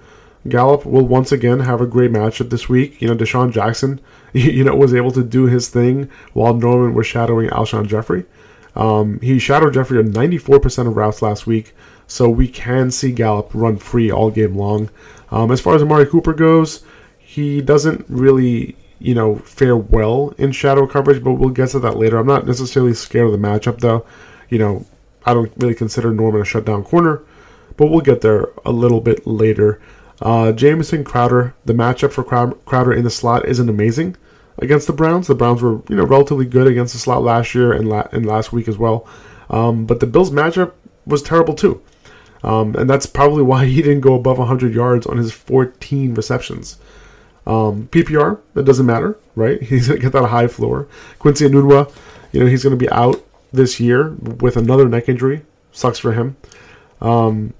Gallup 0.48 0.84
will 0.84 1.06
once 1.06 1.32
again 1.32 1.60
have 1.60 1.80
a 1.80 1.86
great 1.86 2.10
matchup 2.10 2.50
this 2.50 2.68
week. 2.68 3.00
You 3.00 3.08
know, 3.08 3.16
DeSean 3.16 3.52
Jackson, 3.52 4.00
you 4.32 4.64
know, 4.64 4.74
was 4.74 4.94
able 4.94 5.12
to 5.12 5.22
do 5.22 5.46
his 5.46 5.68
thing 5.68 6.10
while 6.32 6.54
Norman 6.54 6.94
was 6.94 7.06
shadowing 7.06 7.48
Alshon 7.48 7.86
Jeffery. 7.86 8.24
Um, 8.76 9.20
he 9.20 9.38
shadowed 9.38 9.74
Jeffery 9.74 9.98
on 9.98 10.12
94% 10.12 10.88
of 10.88 10.96
routes 10.96 11.22
last 11.22 11.46
week, 11.46 11.74
so 12.06 12.28
we 12.28 12.48
can 12.48 12.90
see 12.90 13.12
Gallup 13.12 13.50
run 13.54 13.76
free 13.76 14.10
all 14.10 14.30
game 14.30 14.56
long. 14.56 14.90
Um, 15.30 15.50
as 15.50 15.60
far 15.60 15.74
as 15.74 15.82
Amari 15.82 16.06
Cooper 16.06 16.34
goes, 16.34 16.84
he 17.18 17.60
doesn't 17.60 18.04
really, 18.08 18.76
you 18.98 19.14
know, 19.14 19.36
fare 19.36 19.76
well 19.76 20.34
in 20.38 20.52
shadow 20.52 20.86
coverage, 20.86 21.22
but 21.22 21.34
we'll 21.34 21.50
get 21.50 21.70
to 21.70 21.78
that 21.80 21.96
later. 21.96 22.18
I'm 22.18 22.26
not 22.26 22.46
necessarily 22.46 22.94
scared 22.94 23.26
of 23.26 23.32
the 23.32 23.38
matchup, 23.38 23.78
though. 23.78 24.04
You 24.48 24.58
know, 24.58 24.86
I 25.24 25.34
don't 25.34 25.52
really 25.56 25.74
consider 25.74 26.12
Norman 26.12 26.42
a 26.42 26.44
shutdown 26.44 26.84
corner, 26.84 27.22
but 27.76 27.86
we'll 27.86 28.00
get 28.00 28.20
there 28.20 28.48
a 28.64 28.72
little 28.72 29.00
bit 29.00 29.26
later. 29.26 29.80
Uh, 30.22 30.52
Jamison 30.52 31.04
Crowder, 31.04 31.54
the 31.64 31.72
matchup 31.72 32.12
for 32.12 32.22
Crowder 32.24 32.92
in 32.92 33.04
the 33.04 33.10
slot 33.10 33.46
isn't 33.46 33.68
amazing 33.68 34.16
against 34.58 34.86
the 34.86 34.92
Browns. 34.92 35.26
The 35.26 35.34
Browns 35.34 35.62
were, 35.62 35.82
you 35.88 35.96
know, 35.96 36.04
relatively 36.04 36.46
good 36.46 36.66
against 36.66 36.92
the 36.92 37.00
slot 37.00 37.22
last 37.22 37.54
year 37.54 37.72
and, 37.72 37.88
la- 37.88 38.08
and 38.12 38.24
last 38.24 38.52
week 38.52 38.68
as 38.68 38.78
well. 38.78 39.06
Um, 39.50 39.86
but 39.86 40.00
the 40.00 40.06
Bills 40.06 40.30
matchup 40.30 40.72
was 41.06 41.22
terrible 41.22 41.54
too. 41.54 41.82
Um, 42.42 42.74
and 42.76 42.88
that's 42.88 43.06
probably 43.06 43.42
why 43.50 43.66
he 43.66 43.82
didn't 43.82 44.00
go 44.00 44.14
above 44.14 44.38
100 44.38 44.74
yards 44.74 45.06
on 45.06 45.16
his 45.16 45.32
14 45.32 46.14
receptions. 46.14 46.78
Um, 47.46 47.88
PPR, 47.88 48.40
that 48.54 48.64
doesn't 48.64 48.86
matter, 48.86 49.18
right? 49.34 49.60
He's 49.62 49.88
to 49.88 49.98
get 49.98 50.12
that 50.12 50.28
high 50.28 50.46
floor. 50.46 50.88
Quincy 51.18 51.46
Enunwa, 51.46 51.92
you 52.32 52.40
know, 52.40 52.46
he's 52.46 52.62
to 52.62 52.76
be 52.76 52.90
out 52.90 53.22
this 53.52 53.78
year 53.78 54.10
with 54.14 54.56
another 54.56 54.88
neck 54.88 55.08
injury. 55.08 55.44
Sucks 55.70 55.98
for 55.98 56.12
him. 56.12 56.36
Um, 57.00 57.54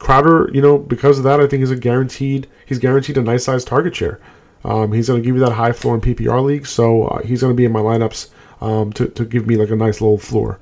Crowder, 0.00 0.50
you 0.52 0.62
know, 0.62 0.78
because 0.78 1.18
of 1.18 1.24
that, 1.24 1.40
I 1.40 1.46
think 1.46 1.60
he's 1.60 1.70
a 1.70 1.76
guaranteed. 1.76 2.48
He's 2.64 2.78
guaranteed 2.78 3.18
a 3.18 3.22
nice 3.22 3.44
sized 3.44 3.68
target 3.68 3.94
share. 3.94 4.18
Um, 4.64 4.92
he's 4.92 5.08
going 5.08 5.22
to 5.22 5.24
give 5.24 5.36
you 5.36 5.44
that 5.44 5.52
high 5.52 5.72
floor 5.72 5.94
in 5.94 6.00
PPR 6.00 6.42
league, 6.42 6.66
so 6.66 7.04
uh, 7.04 7.22
he's 7.22 7.42
going 7.42 7.52
to 7.52 7.56
be 7.56 7.66
in 7.66 7.72
my 7.72 7.80
lineups 7.80 8.30
um, 8.62 8.92
to, 8.94 9.08
to 9.08 9.24
give 9.26 9.46
me 9.46 9.56
like 9.56 9.68
a 9.68 9.76
nice 9.76 10.00
little 10.00 10.18
floor. 10.18 10.58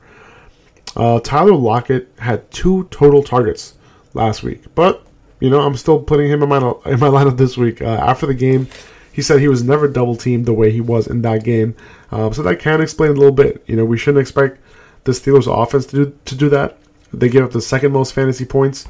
Uh, 0.97 1.21
Tyler 1.21 1.55
Lockett 1.55 2.13
had 2.19 2.51
two 2.51 2.85
total 2.91 3.23
targets 3.23 3.75
last 4.13 4.43
week, 4.43 4.65
but 4.75 5.07
you 5.39 5.51
know 5.51 5.61
I'm 5.61 5.77
still 5.77 6.01
putting 6.01 6.29
him 6.29 6.43
in 6.43 6.49
my 6.49 6.57
in 6.87 6.99
my 6.99 7.09
lineup 7.09 7.37
this 7.37 7.57
week. 7.57 7.81
Uh, 7.81 7.87
after 7.87 8.27
the 8.27 8.35
game, 8.35 8.67
he 9.13 9.23
said 9.23 9.39
he 9.39 9.47
was 9.47 9.63
never 9.63 9.87
double 9.87 10.17
teamed 10.17 10.47
the 10.47 10.53
way 10.53 10.73
he 10.73 10.81
was 10.81 11.07
in 11.07 11.23
that 11.23 11.45
game, 11.45 11.77
um, 12.11 12.33
so 12.33 12.43
that 12.43 12.59
can 12.59 12.81
explain 12.81 13.13
a 13.13 13.15
little 13.15 13.31
bit. 13.31 13.63
You 13.69 13.77
know 13.77 13.85
we 13.85 13.99
shouldn't 13.99 14.21
expect 14.21 14.61
the 15.05 15.13
Steelers 15.13 15.47
offense 15.47 15.87
to 15.87 16.07
do, 16.07 16.19
to 16.25 16.35
do 16.35 16.49
that. 16.49 16.77
They 17.13 17.29
gave 17.29 17.45
up 17.45 17.53
the 17.53 17.63
second 17.63 17.93
most 17.93 18.13
fantasy 18.13 18.45
points 18.45 18.89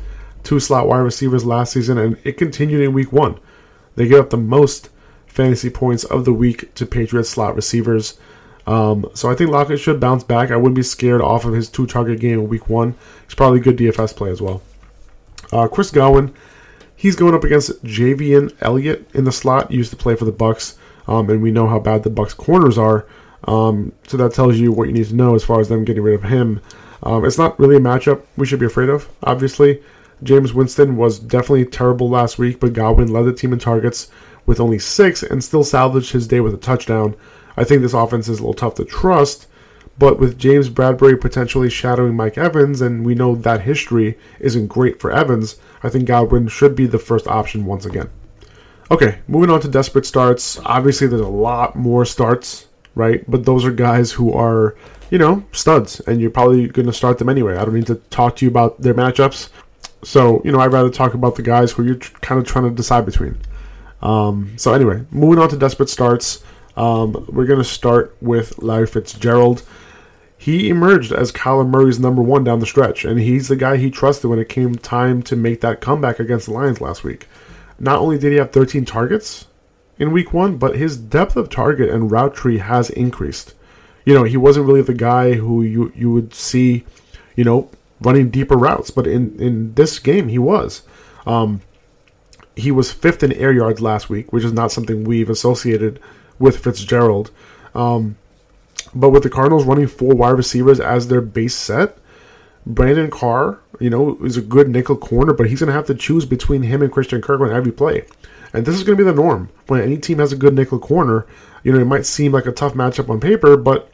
to 0.48 0.58
slot 0.58 0.88
wide 0.88 1.00
receivers 1.00 1.44
last 1.44 1.74
season, 1.74 1.98
and 1.98 2.16
it 2.24 2.38
continued 2.38 2.80
in 2.80 2.94
Week 2.94 3.12
One. 3.12 3.38
They 3.96 4.08
gave 4.08 4.20
up 4.20 4.30
the 4.30 4.38
most 4.38 4.88
fantasy 5.26 5.68
points 5.68 6.04
of 6.04 6.24
the 6.24 6.32
week 6.32 6.74
to 6.74 6.86
Patriots 6.86 7.28
slot 7.28 7.54
receivers. 7.54 8.18
Um, 8.66 9.10
so 9.12 9.30
I 9.30 9.34
think 9.34 9.50
Lockett 9.50 9.78
should 9.78 10.00
bounce 10.00 10.24
back. 10.24 10.50
I 10.50 10.56
wouldn't 10.56 10.74
be 10.74 10.82
scared 10.82 11.20
off 11.20 11.44
of 11.44 11.52
his 11.52 11.68
two 11.68 11.86
target 11.86 12.18
game 12.18 12.38
in 12.38 12.48
week 12.48 12.66
one. 12.66 12.94
He's 13.26 13.34
probably 13.34 13.60
good 13.60 13.76
DFS 13.76 14.16
play 14.16 14.30
as 14.30 14.40
well. 14.40 14.62
Uh, 15.52 15.68
Chris 15.68 15.90
Godwin, 15.90 16.34
he's 16.96 17.14
going 17.14 17.34
up 17.34 17.44
against 17.44 17.84
Javien 17.84 18.56
Elliott 18.62 19.06
in 19.12 19.24
the 19.24 19.32
slot. 19.32 19.70
Used 19.70 19.90
to 19.90 19.96
play 19.96 20.16
for 20.16 20.24
the 20.24 20.32
Bucs, 20.32 20.78
um, 21.06 21.28
and 21.28 21.42
we 21.42 21.50
know 21.50 21.66
how 21.66 21.78
bad 21.78 22.04
the 22.04 22.10
Bucs 22.10 22.34
corners 22.34 22.78
are. 22.78 23.06
Um, 23.44 23.92
so 24.06 24.16
that 24.16 24.32
tells 24.32 24.56
you 24.56 24.72
what 24.72 24.88
you 24.88 24.94
need 24.94 25.08
to 25.08 25.14
know 25.14 25.34
as 25.34 25.44
far 25.44 25.60
as 25.60 25.68
them 25.68 25.84
getting 25.84 26.02
rid 26.02 26.14
of 26.14 26.22
him. 26.22 26.62
Um, 27.02 27.26
it's 27.26 27.38
not 27.38 27.60
really 27.60 27.76
a 27.76 27.80
matchup 27.80 28.22
we 28.38 28.46
should 28.46 28.60
be 28.60 28.66
afraid 28.66 28.88
of, 28.88 29.10
obviously. 29.22 29.82
Jameis 30.22 30.52
Winston 30.52 30.96
was 30.96 31.18
definitely 31.18 31.64
terrible 31.64 32.08
last 32.08 32.38
week, 32.38 32.60
but 32.60 32.72
Godwin 32.72 33.12
led 33.12 33.24
the 33.24 33.32
team 33.32 33.52
in 33.52 33.58
targets 33.58 34.10
with 34.46 34.60
only 34.60 34.78
six 34.78 35.22
and 35.22 35.44
still 35.44 35.64
salvaged 35.64 36.12
his 36.12 36.26
day 36.26 36.40
with 36.40 36.54
a 36.54 36.58
touchdown. 36.58 37.14
I 37.56 37.64
think 37.64 37.82
this 37.82 37.94
offense 37.94 38.28
is 38.28 38.38
a 38.38 38.42
little 38.42 38.54
tough 38.54 38.76
to 38.76 38.84
trust, 38.84 39.46
but 39.98 40.18
with 40.18 40.38
James 40.38 40.70
Bradberry 40.70 41.20
potentially 41.20 41.68
shadowing 41.68 42.16
Mike 42.16 42.38
Evans, 42.38 42.80
and 42.80 43.04
we 43.04 43.14
know 43.14 43.34
that 43.34 43.62
history 43.62 44.16
isn't 44.38 44.68
great 44.68 45.00
for 45.00 45.12
Evans, 45.12 45.56
I 45.82 45.88
think 45.88 46.06
Godwin 46.06 46.48
should 46.48 46.74
be 46.74 46.86
the 46.86 46.98
first 46.98 47.26
option 47.26 47.64
once 47.64 47.84
again. 47.84 48.08
Okay, 48.90 49.18
moving 49.28 49.50
on 49.50 49.60
to 49.60 49.68
desperate 49.68 50.06
starts. 50.06 50.58
Obviously, 50.64 51.06
there's 51.06 51.20
a 51.20 51.28
lot 51.28 51.76
more 51.76 52.04
starts, 52.04 52.68
right? 52.94 53.28
But 53.28 53.44
those 53.44 53.64
are 53.64 53.70
guys 53.70 54.12
who 54.12 54.32
are, 54.32 54.76
you 55.10 55.18
know, 55.18 55.44
studs, 55.52 56.00
and 56.00 56.20
you're 56.20 56.30
probably 56.30 56.68
going 56.68 56.86
to 56.86 56.92
start 56.92 57.18
them 57.18 57.28
anyway. 57.28 57.56
I 57.56 57.64
don't 57.64 57.74
need 57.74 57.86
to 57.88 57.96
talk 57.96 58.36
to 58.36 58.46
you 58.46 58.50
about 58.50 58.80
their 58.80 58.94
matchups. 58.94 59.50
So, 60.02 60.40
you 60.44 60.52
know, 60.52 60.60
I'd 60.60 60.72
rather 60.72 60.90
talk 60.90 61.14
about 61.14 61.36
the 61.36 61.42
guys 61.42 61.72
who 61.72 61.84
you're 61.84 61.96
kind 61.96 62.40
of 62.40 62.46
trying 62.46 62.64
to 62.64 62.70
decide 62.70 63.04
between. 63.04 63.38
Um, 64.00 64.52
so, 64.56 64.72
anyway, 64.72 65.04
moving 65.10 65.38
on 65.38 65.48
to 65.48 65.56
desperate 65.56 65.88
starts. 65.88 66.42
Um, 66.76 67.26
we're 67.28 67.46
going 67.46 67.58
to 67.58 67.64
start 67.64 68.16
with 68.20 68.58
Larry 68.58 68.86
Fitzgerald. 68.86 69.64
He 70.36 70.68
emerged 70.68 71.10
as 71.10 71.32
Kyler 71.32 71.68
Murray's 71.68 71.98
number 71.98 72.22
one 72.22 72.44
down 72.44 72.60
the 72.60 72.66
stretch, 72.66 73.04
and 73.04 73.18
he's 73.18 73.48
the 73.48 73.56
guy 73.56 73.76
he 73.76 73.90
trusted 73.90 74.30
when 74.30 74.38
it 74.38 74.48
came 74.48 74.76
time 74.76 75.20
to 75.22 75.34
make 75.34 75.60
that 75.62 75.80
comeback 75.80 76.20
against 76.20 76.46
the 76.46 76.52
Lions 76.52 76.80
last 76.80 77.02
week. 77.02 77.26
Not 77.80 77.98
only 77.98 78.18
did 78.18 78.30
he 78.30 78.38
have 78.38 78.52
13 78.52 78.84
targets 78.84 79.46
in 79.98 80.12
week 80.12 80.32
one, 80.32 80.56
but 80.56 80.76
his 80.76 80.96
depth 80.96 81.36
of 81.36 81.50
target 81.50 81.90
and 81.90 82.12
route 82.12 82.34
tree 82.34 82.58
has 82.58 82.88
increased. 82.90 83.54
You 84.04 84.14
know, 84.14 84.22
he 84.22 84.36
wasn't 84.36 84.66
really 84.66 84.82
the 84.82 84.94
guy 84.94 85.34
who 85.34 85.62
you, 85.62 85.92
you 85.96 86.12
would 86.12 86.32
see, 86.32 86.84
you 87.34 87.42
know, 87.42 87.68
running 88.00 88.30
deeper 88.30 88.56
routes. 88.56 88.90
But 88.90 89.06
in, 89.06 89.38
in 89.40 89.74
this 89.74 89.98
game, 89.98 90.28
he 90.28 90.38
was. 90.38 90.82
Um, 91.26 91.62
he 92.56 92.70
was 92.72 92.92
fifth 92.92 93.22
in 93.22 93.32
air 93.32 93.52
yards 93.52 93.80
last 93.80 94.10
week, 94.10 94.32
which 94.32 94.44
is 94.44 94.52
not 94.52 94.72
something 94.72 95.04
we've 95.04 95.30
associated 95.30 96.00
with 96.38 96.58
Fitzgerald. 96.58 97.30
Um, 97.74 98.16
but 98.94 99.10
with 99.10 99.22
the 99.22 99.30
Cardinals 99.30 99.64
running 99.64 99.86
four 99.86 100.14
wide 100.14 100.30
receivers 100.30 100.80
as 100.80 101.08
their 101.08 101.20
base 101.20 101.54
set, 101.54 101.98
Brandon 102.66 103.10
Carr, 103.10 103.60
you 103.80 103.90
know, 103.90 104.18
is 104.22 104.36
a 104.36 104.42
good 104.42 104.68
nickel 104.68 104.96
corner, 104.96 105.32
but 105.32 105.48
he's 105.48 105.60
going 105.60 105.68
to 105.68 105.72
have 105.72 105.86
to 105.86 105.94
choose 105.94 106.24
between 106.24 106.62
him 106.62 106.82
and 106.82 106.92
Christian 106.92 107.22
Kirk 107.22 107.40
on 107.40 107.50
every 107.50 107.72
play. 107.72 108.04
And 108.52 108.66
this 108.66 108.74
is 108.74 108.82
going 108.82 108.98
to 108.98 109.04
be 109.04 109.08
the 109.08 109.14
norm. 109.14 109.50
When 109.66 109.80
any 109.80 109.96
team 109.98 110.18
has 110.18 110.32
a 110.32 110.36
good 110.36 110.54
nickel 110.54 110.78
corner, 110.78 111.26
you 111.62 111.72
know, 111.72 111.78
it 111.78 111.86
might 111.86 112.06
seem 112.06 112.32
like 112.32 112.46
a 112.46 112.52
tough 112.52 112.74
matchup 112.74 113.08
on 113.08 113.20
paper, 113.20 113.56
but, 113.56 113.90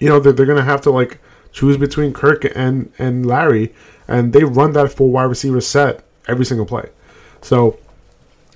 you 0.00 0.08
know, 0.08 0.18
they're, 0.20 0.32
they're 0.32 0.46
going 0.46 0.58
to 0.58 0.64
have 0.64 0.80
to, 0.82 0.90
like, 0.90 1.20
choose 1.58 1.76
between 1.76 2.12
Kirk 2.12 2.44
and, 2.54 2.92
and 2.98 3.26
Larry, 3.26 3.74
and 4.06 4.32
they 4.32 4.44
run 4.44 4.72
that 4.72 4.92
full 4.92 5.10
wide 5.10 5.24
receiver 5.24 5.60
set 5.60 6.04
every 6.26 6.44
single 6.44 6.66
play. 6.66 6.90
So, 7.42 7.78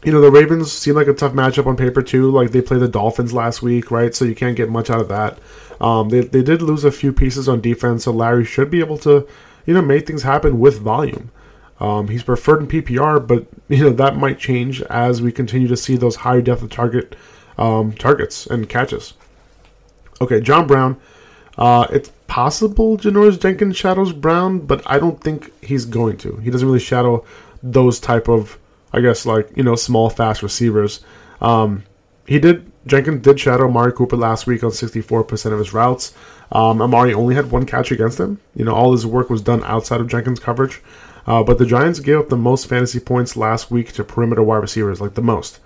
you 0.04 0.12
know, 0.12 0.20
the 0.20 0.30
Ravens 0.30 0.72
seem 0.72 0.94
like 0.94 1.06
a 1.06 1.14
tough 1.14 1.32
matchup 1.32 1.66
on 1.66 1.76
paper, 1.76 2.02
too. 2.02 2.30
Like, 2.30 2.50
they 2.50 2.62
played 2.62 2.80
the 2.80 2.88
Dolphins 2.88 3.32
last 3.32 3.62
week, 3.62 3.90
right? 3.90 4.14
So 4.14 4.24
you 4.24 4.34
can't 4.34 4.56
get 4.56 4.68
much 4.68 4.90
out 4.90 5.00
of 5.00 5.08
that. 5.08 5.38
Um, 5.80 6.10
they, 6.10 6.20
they 6.20 6.42
did 6.42 6.62
lose 6.62 6.84
a 6.84 6.92
few 6.92 7.12
pieces 7.12 7.48
on 7.48 7.60
defense, 7.60 8.04
so 8.04 8.12
Larry 8.12 8.44
should 8.44 8.70
be 8.70 8.80
able 8.80 8.98
to, 8.98 9.26
you 9.66 9.74
know, 9.74 9.82
make 9.82 10.06
things 10.06 10.22
happen 10.22 10.60
with 10.60 10.78
volume. 10.78 11.30
Um, 11.80 12.06
he's 12.06 12.22
preferred 12.22 12.60
in 12.60 12.68
PPR, 12.68 13.26
but 13.26 13.46
you 13.68 13.82
know 13.82 13.90
that 13.90 14.16
might 14.16 14.38
change 14.38 14.82
as 14.82 15.20
we 15.20 15.32
continue 15.32 15.66
to 15.66 15.76
see 15.76 15.96
those 15.96 16.16
high 16.16 16.40
depth 16.40 16.62
of 16.62 16.70
target 16.70 17.16
um, 17.58 17.92
targets 17.92 18.46
and 18.46 18.68
catches. 18.68 19.14
Okay, 20.20 20.40
John 20.40 20.68
Brown. 20.68 21.00
Uh, 21.58 21.88
it's 21.90 22.12
possible 22.32 22.96
Janoris 22.96 23.38
Jenkins 23.38 23.76
shadows 23.76 24.14
Brown, 24.14 24.60
but 24.60 24.80
I 24.86 24.98
don't 24.98 25.20
think 25.20 25.52
he's 25.62 25.84
going 25.84 26.16
to. 26.18 26.36
He 26.38 26.50
doesn't 26.50 26.66
really 26.66 26.80
shadow 26.80 27.26
those 27.62 28.00
type 28.00 28.26
of, 28.26 28.58
I 28.90 29.02
guess, 29.02 29.26
like 29.26 29.50
you 29.54 29.62
know, 29.62 29.76
small, 29.76 30.08
fast 30.08 30.42
receivers. 30.42 31.00
Um, 31.42 31.84
he 32.26 32.38
did. 32.38 32.72
Jenkins 32.86 33.20
did 33.20 33.38
shadow 33.38 33.68
Amari 33.68 33.92
Cooper 33.92 34.16
last 34.16 34.46
week 34.46 34.64
on 34.64 34.70
64% 34.70 35.52
of 35.52 35.58
his 35.58 35.74
routes. 35.74 36.14
Um, 36.50 36.80
Amari 36.80 37.12
only 37.12 37.34
had 37.34 37.50
one 37.50 37.66
catch 37.66 37.92
against 37.92 38.18
him. 38.18 38.40
You 38.56 38.64
know, 38.64 38.74
all 38.74 38.92
his 38.92 39.04
work 39.04 39.28
was 39.28 39.42
done 39.42 39.62
outside 39.64 40.00
of 40.00 40.08
Jenkins' 40.08 40.40
coverage. 40.40 40.80
Uh, 41.26 41.42
but 41.42 41.58
the 41.58 41.66
Giants 41.66 42.00
gave 42.00 42.18
up 42.18 42.30
the 42.30 42.36
most 42.38 42.66
fantasy 42.66 42.98
points 42.98 43.36
last 43.36 43.70
week 43.70 43.92
to 43.92 44.04
perimeter 44.04 44.42
wide 44.42 44.56
receivers, 44.62 45.02
like 45.02 45.14
the 45.14 45.20
most. 45.20 45.60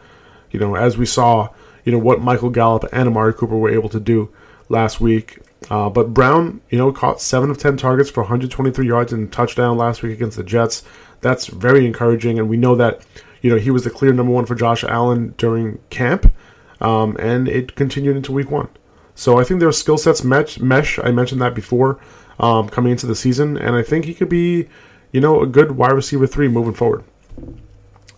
You 0.50 0.58
know, 0.58 0.74
as 0.74 0.98
we 0.98 1.06
saw, 1.06 1.50
you 1.84 1.92
know, 1.92 1.98
what 1.98 2.20
Michael 2.20 2.50
Gallup 2.50 2.86
and 2.92 3.08
Amari 3.08 3.34
Cooper 3.34 3.56
were 3.56 3.70
able 3.70 3.88
to 3.90 4.00
do 4.00 4.30
last 4.68 5.00
week. 5.00 5.38
Uh, 5.70 5.90
but 5.90 6.14
Brown, 6.14 6.60
you 6.70 6.78
know, 6.78 6.92
caught 6.92 7.20
7 7.20 7.50
of 7.50 7.58
10 7.58 7.76
targets 7.76 8.10
for 8.10 8.22
123 8.22 8.86
yards 8.86 9.12
and 9.12 9.32
touchdown 9.32 9.76
last 9.76 10.02
week 10.02 10.12
against 10.12 10.36
the 10.36 10.44
Jets. 10.44 10.84
That's 11.20 11.46
very 11.46 11.86
encouraging. 11.86 12.38
And 12.38 12.48
we 12.48 12.56
know 12.56 12.76
that, 12.76 13.04
you 13.42 13.50
know, 13.50 13.56
he 13.56 13.70
was 13.70 13.84
the 13.84 13.90
clear 13.90 14.12
number 14.12 14.32
one 14.32 14.46
for 14.46 14.54
Josh 14.54 14.84
Allen 14.84 15.34
during 15.38 15.78
camp. 15.90 16.32
Um, 16.80 17.16
and 17.18 17.48
it 17.48 17.74
continued 17.74 18.16
into 18.16 18.32
week 18.32 18.50
one. 18.50 18.68
So 19.14 19.38
I 19.38 19.44
think 19.44 19.60
their 19.60 19.72
skill 19.72 19.98
sets 19.98 20.22
mesh, 20.22 20.60
mesh. 20.60 20.98
I 20.98 21.10
mentioned 21.10 21.40
that 21.40 21.54
before 21.54 21.98
um, 22.38 22.68
coming 22.68 22.92
into 22.92 23.06
the 23.06 23.16
season. 23.16 23.56
And 23.56 23.74
I 23.74 23.82
think 23.82 24.04
he 24.04 24.14
could 24.14 24.28
be 24.28 24.68
you 25.16 25.20
know, 25.22 25.40
a 25.40 25.46
good 25.46 25.72
wide 25.72 25.92
receiver 25.92 26.26
three 26.26 26.46
moving 26.46 26.74
forward. 26.74 27.02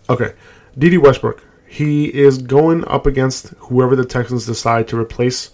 Okay, 0.09 0.33
Dede 0.77 0.97
Westbrook. 0.97 1.43
He 1.65 2.13
is 2.13 2.39
going 2.39 2.85
up 2.89 3.05
against 3.05 3.49
whoever 3.59 3.95
the 3.95 4.03
Texans 4.03 4.45
decide 4.45 4.87
to 4.89 4.99
replace 4.99 5.51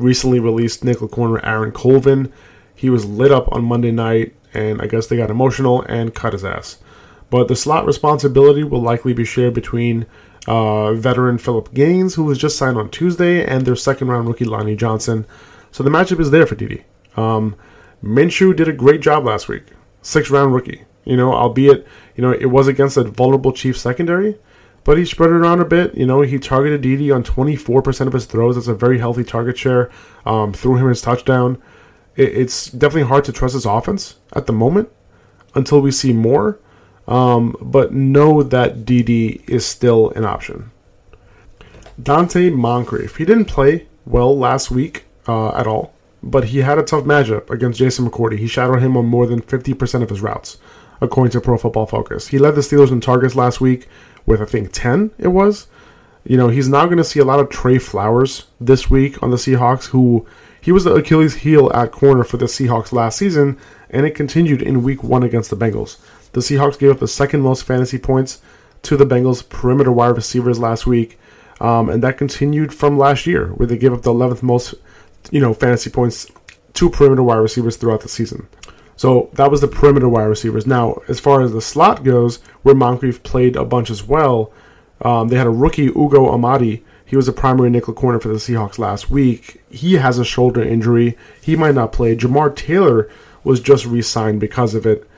recently 0.00 0.40
released 0.40 0.84
nickel 0.84 1.08
corner 1.08 1.44
Aaron 1.44 1.72
Colvin. 1.72 2.32
He 2.74 2.90
was 2.90 3.04
lit 3.04 3.30
up 3.30 3.52
on 3.52 3.64
Monday 3.64 3.90
night, 3.90 4.34
and 4.54 4.80
I 4.80 4.86
guess 4.86 5.06
they 5.06 5.16
got 5.16 5.30
emotional 5.30 5.82
and 5.82 6.14
cut 6.14 6.32
his 6.32 6.44
ass. 6.44 6.78
But 7.28 7.48
the 7.48 7.56
slot 7.56 7.86
responsibility 7.86 8.64
will 8.64 8.80
likely 8.80 9.12
be 9.12 9.24
shared 9.24 9.54
between 9.54 10.06
uh, 10.46 10.94
veteran 10.94 11.38
Philip 11.38 11.72
Gaines, 11.74 12.14
who 12.14 12.24
was 12.24 12.38
just 12.38 12.56
signed 12.56 12.76
on 12.76 12.90
Tuesday, 12.90 13.44
and 13.44 13.64
their 13.64 13.76
second 13.76 14.08
round 14.08 14.26
rookie 14.26 14.44
Lonnie 14.44 14.76
Johnson. 14.76 15.26
So 15.70 15.82
the 15.82 15.90
matchup 15.90 16.20
is 16.20 16.30
there 16.30 16.46
for 16.46 16.54
Dede. 16.56 16.84
Um, 17.16 17.54
Minshew 18.02 18.56
did 18.56 18.68
a 18.68 18.72
great 18.72 19.00
job 19.00 19.24
last 19.24 19.48
week 19.48 19.64
six 20.02 20.30
round 20.30 20.54
rookie. 20.54 20.84
You 21.04 21.16
know, 21.16 21.32
albeit, 21.32 21.86
you 22.14 22.22
know, 22.22 22.32
it 22.32 22.46
was 22.46 22.68
against 22.68 22.96
a 22.96 23.04
vulnerable 23.04 23.52
Chiefs 23.52 23.80
secondary, 23.80 24.36
but 24.84 24.98
he 24.98 25.04
spread 25.04 25.30
it 25.30 25.34
around 25.34 25.60
a 25.60 25.64
bit. 25.64 25.94
You 25.94 26.06
know, 26.06 26.22
he 26.22 26.38
targeted 26.38 26.80
Dede 26.80 27.10
on 27.10 27.22
24% 27.22 28.06
of 28.06 28.12
his 28.12 28.26
throws. 28.26 28.56
That's 28.56 28.68
a 28.68 28.74
very 28.74 28.98
healthy 28.98 29.24
target 29.24 29.58
share. 29.58 29.90
Um, 30.24 30.52
threw 30.52 30.76
him 30.76 30.88
his 30.88 31.02
touchdown. 31.02 31.60
It, 32.16 32.30
it's 32.36 32.70
definitely 32.70 33.08
hard 33.08 33.24
to 33.24 33.32
trust 33.32 33.54
his 33.54 33.66
offense 33.66 34.16
at 34.32 34.46
the 34.46 34.52
moment 34.52 34.90
until 35.54 35.80
we 35.80 35.90
see 35.90 36.12
more. 36.12 36.58
Um, 37.06 37.56
but 37.60 37.92
know 37.92 38.42
that 38.42 38.84
Dede 38.84 39.42
is 39.48 39.66
still 39.66 40.10
an 40.10 40.24
option. 40.24 40.70
Donte 42.00 42.52
Moncrief. 42.52 43.16
He 43.16 43.24
didn't 43.24 43.46
play 43.46 43.86
well 44.06 44.36
last 44.36 44.70
week 44.70 45.04
uh, 45.26 45.50
at 45.50 45.66
all 45.66 45.92
but 46.22 46.46
he 46.46 46.58
had 46.58 46.78
a 46.78 46.82
tough 46.82 47.04
matchup 47.04 47.50
against 47.50 47.78
Jason 47.78 48.08
McCourty. 48.08 48.38
He 48.38 48.46
shadowed 48.46 48.82
him 48.82 48.96
on 48.96 49.06
more 49.06 49.26
than 49.26 49.40
50% 49.40 50.02
of 50.02 50.10
his 50.10 50.20
routes, 50.20 50.58
according 51.00 51.32
to 51.32 51.40
Pro 51.40 51.56
Football 51.56 51.86
Focus. 51.86 52.28
He 52.28 52.38
led 52.38 52.54
the 52.54 52.60
Steelers 52.60 52.92
in 52.92 53.00
targets 53.00 53.34
last 53.34 53.60
week 53.60 53.88
with, 54.26 54.40
I 54.40 54.44
think, 54.44 54.72
10 54.72 55.12
it 55.18 55.28
was. 55.28 55.66
You 56.24 56.36
know, 56.36 56.48
he's 56.48 56.68
now 56.68 56.84
going 56.84 56.98
to 56.98 57.04
see 57.04 57.20
a 57.20 57.24
lot 57.24 57.40
of 57.40 57.48
Tre 57.48 57.78
Flowers 57.78 58.46
this 58.60 58.90
week 58.90 59.22
on 59.22 59.30
the 59.30 59.36
Seahawks, 59.36 59.86
who 59.86 60.26
he 60.60 60.72
was 60.72 60.84
the 60.84 60.94
Achilles 60.94 61.36
heel 61.36 61.70
at 61.72 61.92
corner 61.92 62.24
for 62.24 62.36
the 62.36 62.44
Seahawks 62.44 62.92
last 62.92 63.18
season, 63.18 63.58
and 63.88 64.04
it 64.04 64.14
continued 64.14 64.60
in 64.60 64.82
week 64.82 65.02
one 65.02 65.22
against 65.22 65.50
the 65.50 65.56
Bengals. 65.56 65.98
The 66.32 66.40
Seahawks 66.40 66.78
gave 66.78 66.90
up 66.90 66.98
the 66.98 67.08
second 67.08 67.40
most 67.40 67.64
fantasy 67.64 67.98
points 67.98 68.40
to 68.82 68.96
the 68.96 69.06
Bengals 69.06 69.46
perimeter 69.48 69.90
wide 69.90 70.16
receivers 70.16 70.58
last 70.58 70.86
week, 70.86 71.18
um, 71.60 71.88
and 71.88 72.02
that 72.02 72.18
continued 72.18 72.74
from 72.74 72.98
last 72.98 73.26
year, 73.26 73.48
where 73.48 73.66
they 73.66 73.78
gave 73.78 73.92
up 73.92 74.02
the 74.02 74.12
11th 74.12 74.42
most 74.42 74.74
you 75.30 75.40
know, 75.40 75.52
fantasy 75.52 75.90
points 75.90 76.26
to 76.74 76.88
perimeter 76.88 77.22
wide 77.22 77.36
receivers 77.36 77.76
throughout 77.76 78.00
the 78.00 78.08
season. 78.08 78.48
So 79.00 79.30
that 79.32 79.50
was 79.50 79.62
the 79.62 79.66
perimeter 79.66 80.10
wide 80.10 80.24
receivers. 80.24 80.66
Now, 80.66 81.00
as 81.08 81.18
far 81.18 81.40
as 81.40 81.52
the 81.52 81.62
slot 81.62 82.04
goes, 82.04 82.36
where 82.60 82.74
Moncrief 82.74 83.22
played 83.22 83.56
a 83.56 83.64
bunch 83.64 83.88
as 83.88 84.04
well, 84.04 84.52
um, 85.00 85.28
they 85.28 85.38
had 85.38 85.46
a 85.46 85.50
rookie, 85.64 85.86
Ugo 85.86 86.30
Amadi. 86.30 86.82
He 87.06 87.16
was 87.16 87.26
a 87.26 87.32
primary 87.32 87.70
nickel 87.70 87.94
corner 87.94 88.20
for 88.20 88.28
the 88.28 88.34
Seahawks 88.34 88.78
last 88.78 89.08
week. 89.08 89.62
He 89.70 89.94
has 89.94 90.18
a 90.18 90.24
shoulder 90.24 90.62
injury. 90.62 91.16
He 91.40 91.56
might 91.56 91.76
not 91.76 91.92
play. 91.92 92.14
Jamar 92.14 92.54
Taylor 92.54 93.08
was 93.42 93.60
just 93.60 93.86
re 93.86 94.02
signed 94.02 94.38
because 94.38 94.74
of 94.74 94.84
it. 94.84 95.08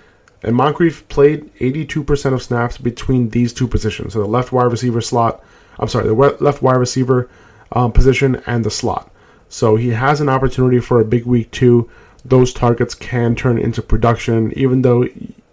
And 0.45 0.55
Moncrief 0.55 1.09
played 1.09 1.53
82% 1.57 2.35
of 2.35 2.41
snaps 2.41 2.79
between 2.79 3.31
these 3.31 3.53
two 3.53 3.67
positions. 3.67 4.13
So 4.13 4.21
the 4.21 4.27
left 4.27 4.53
wide 4.53 4.71
receiver 4.71 5.01
slot, 5.01 5.43
I'm 5.81 5.89
sorry, 5.89 6.07
the 6.07 6.15
left 6.15 6.63
wide 6.63 6.77
receiver 6.77 7.29
um, 7.73 7.91
position 7.91 8.45
and 8.47 8.65
the 8.65 8.71
slot. 8.71 9.11
So 9.49 9.75
he 9.75 9.89
has 9.89 10.21
an 10.21 10.29
opportunity 10.29 10.79
for 10.79 11.01
a 11.01 11.05
big 11.05 11.27
week 11.27 11.51
too. 11.51 11.91
Those 12.25 12.53
targets 12.53 12.95
can 12.95 13.35
turn 13.35 13.59
into 13.59 13.83
production, 13.83 14.53
even 14.57 14.83
though 14.83 15.07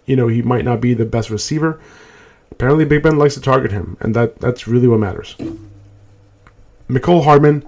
you 0.06 0.16
know 0.16 0.28
he 0.28 0.42
might 0.42 0.64
not 0.64 0.80
be 0.80 0.94
the 0.94 1.04
best 1.04 1.30
receiver. 1.30 1.80
Apparently, 2.52 2.84
Big 2.84 3.02
Ben 3.02 3.18
likes 3.18 3.34
to 3.34 3.40
target 3.40 3.72
him, 3.72 3.96
and 4.00 4.14
that 4.14 4.38
that's 4.38 4.68
really 4.68 4.88
what 4.88 5.00
matters. 5.00 5.36
Mecole 6.88 7.24
Hardman 7.24 7.64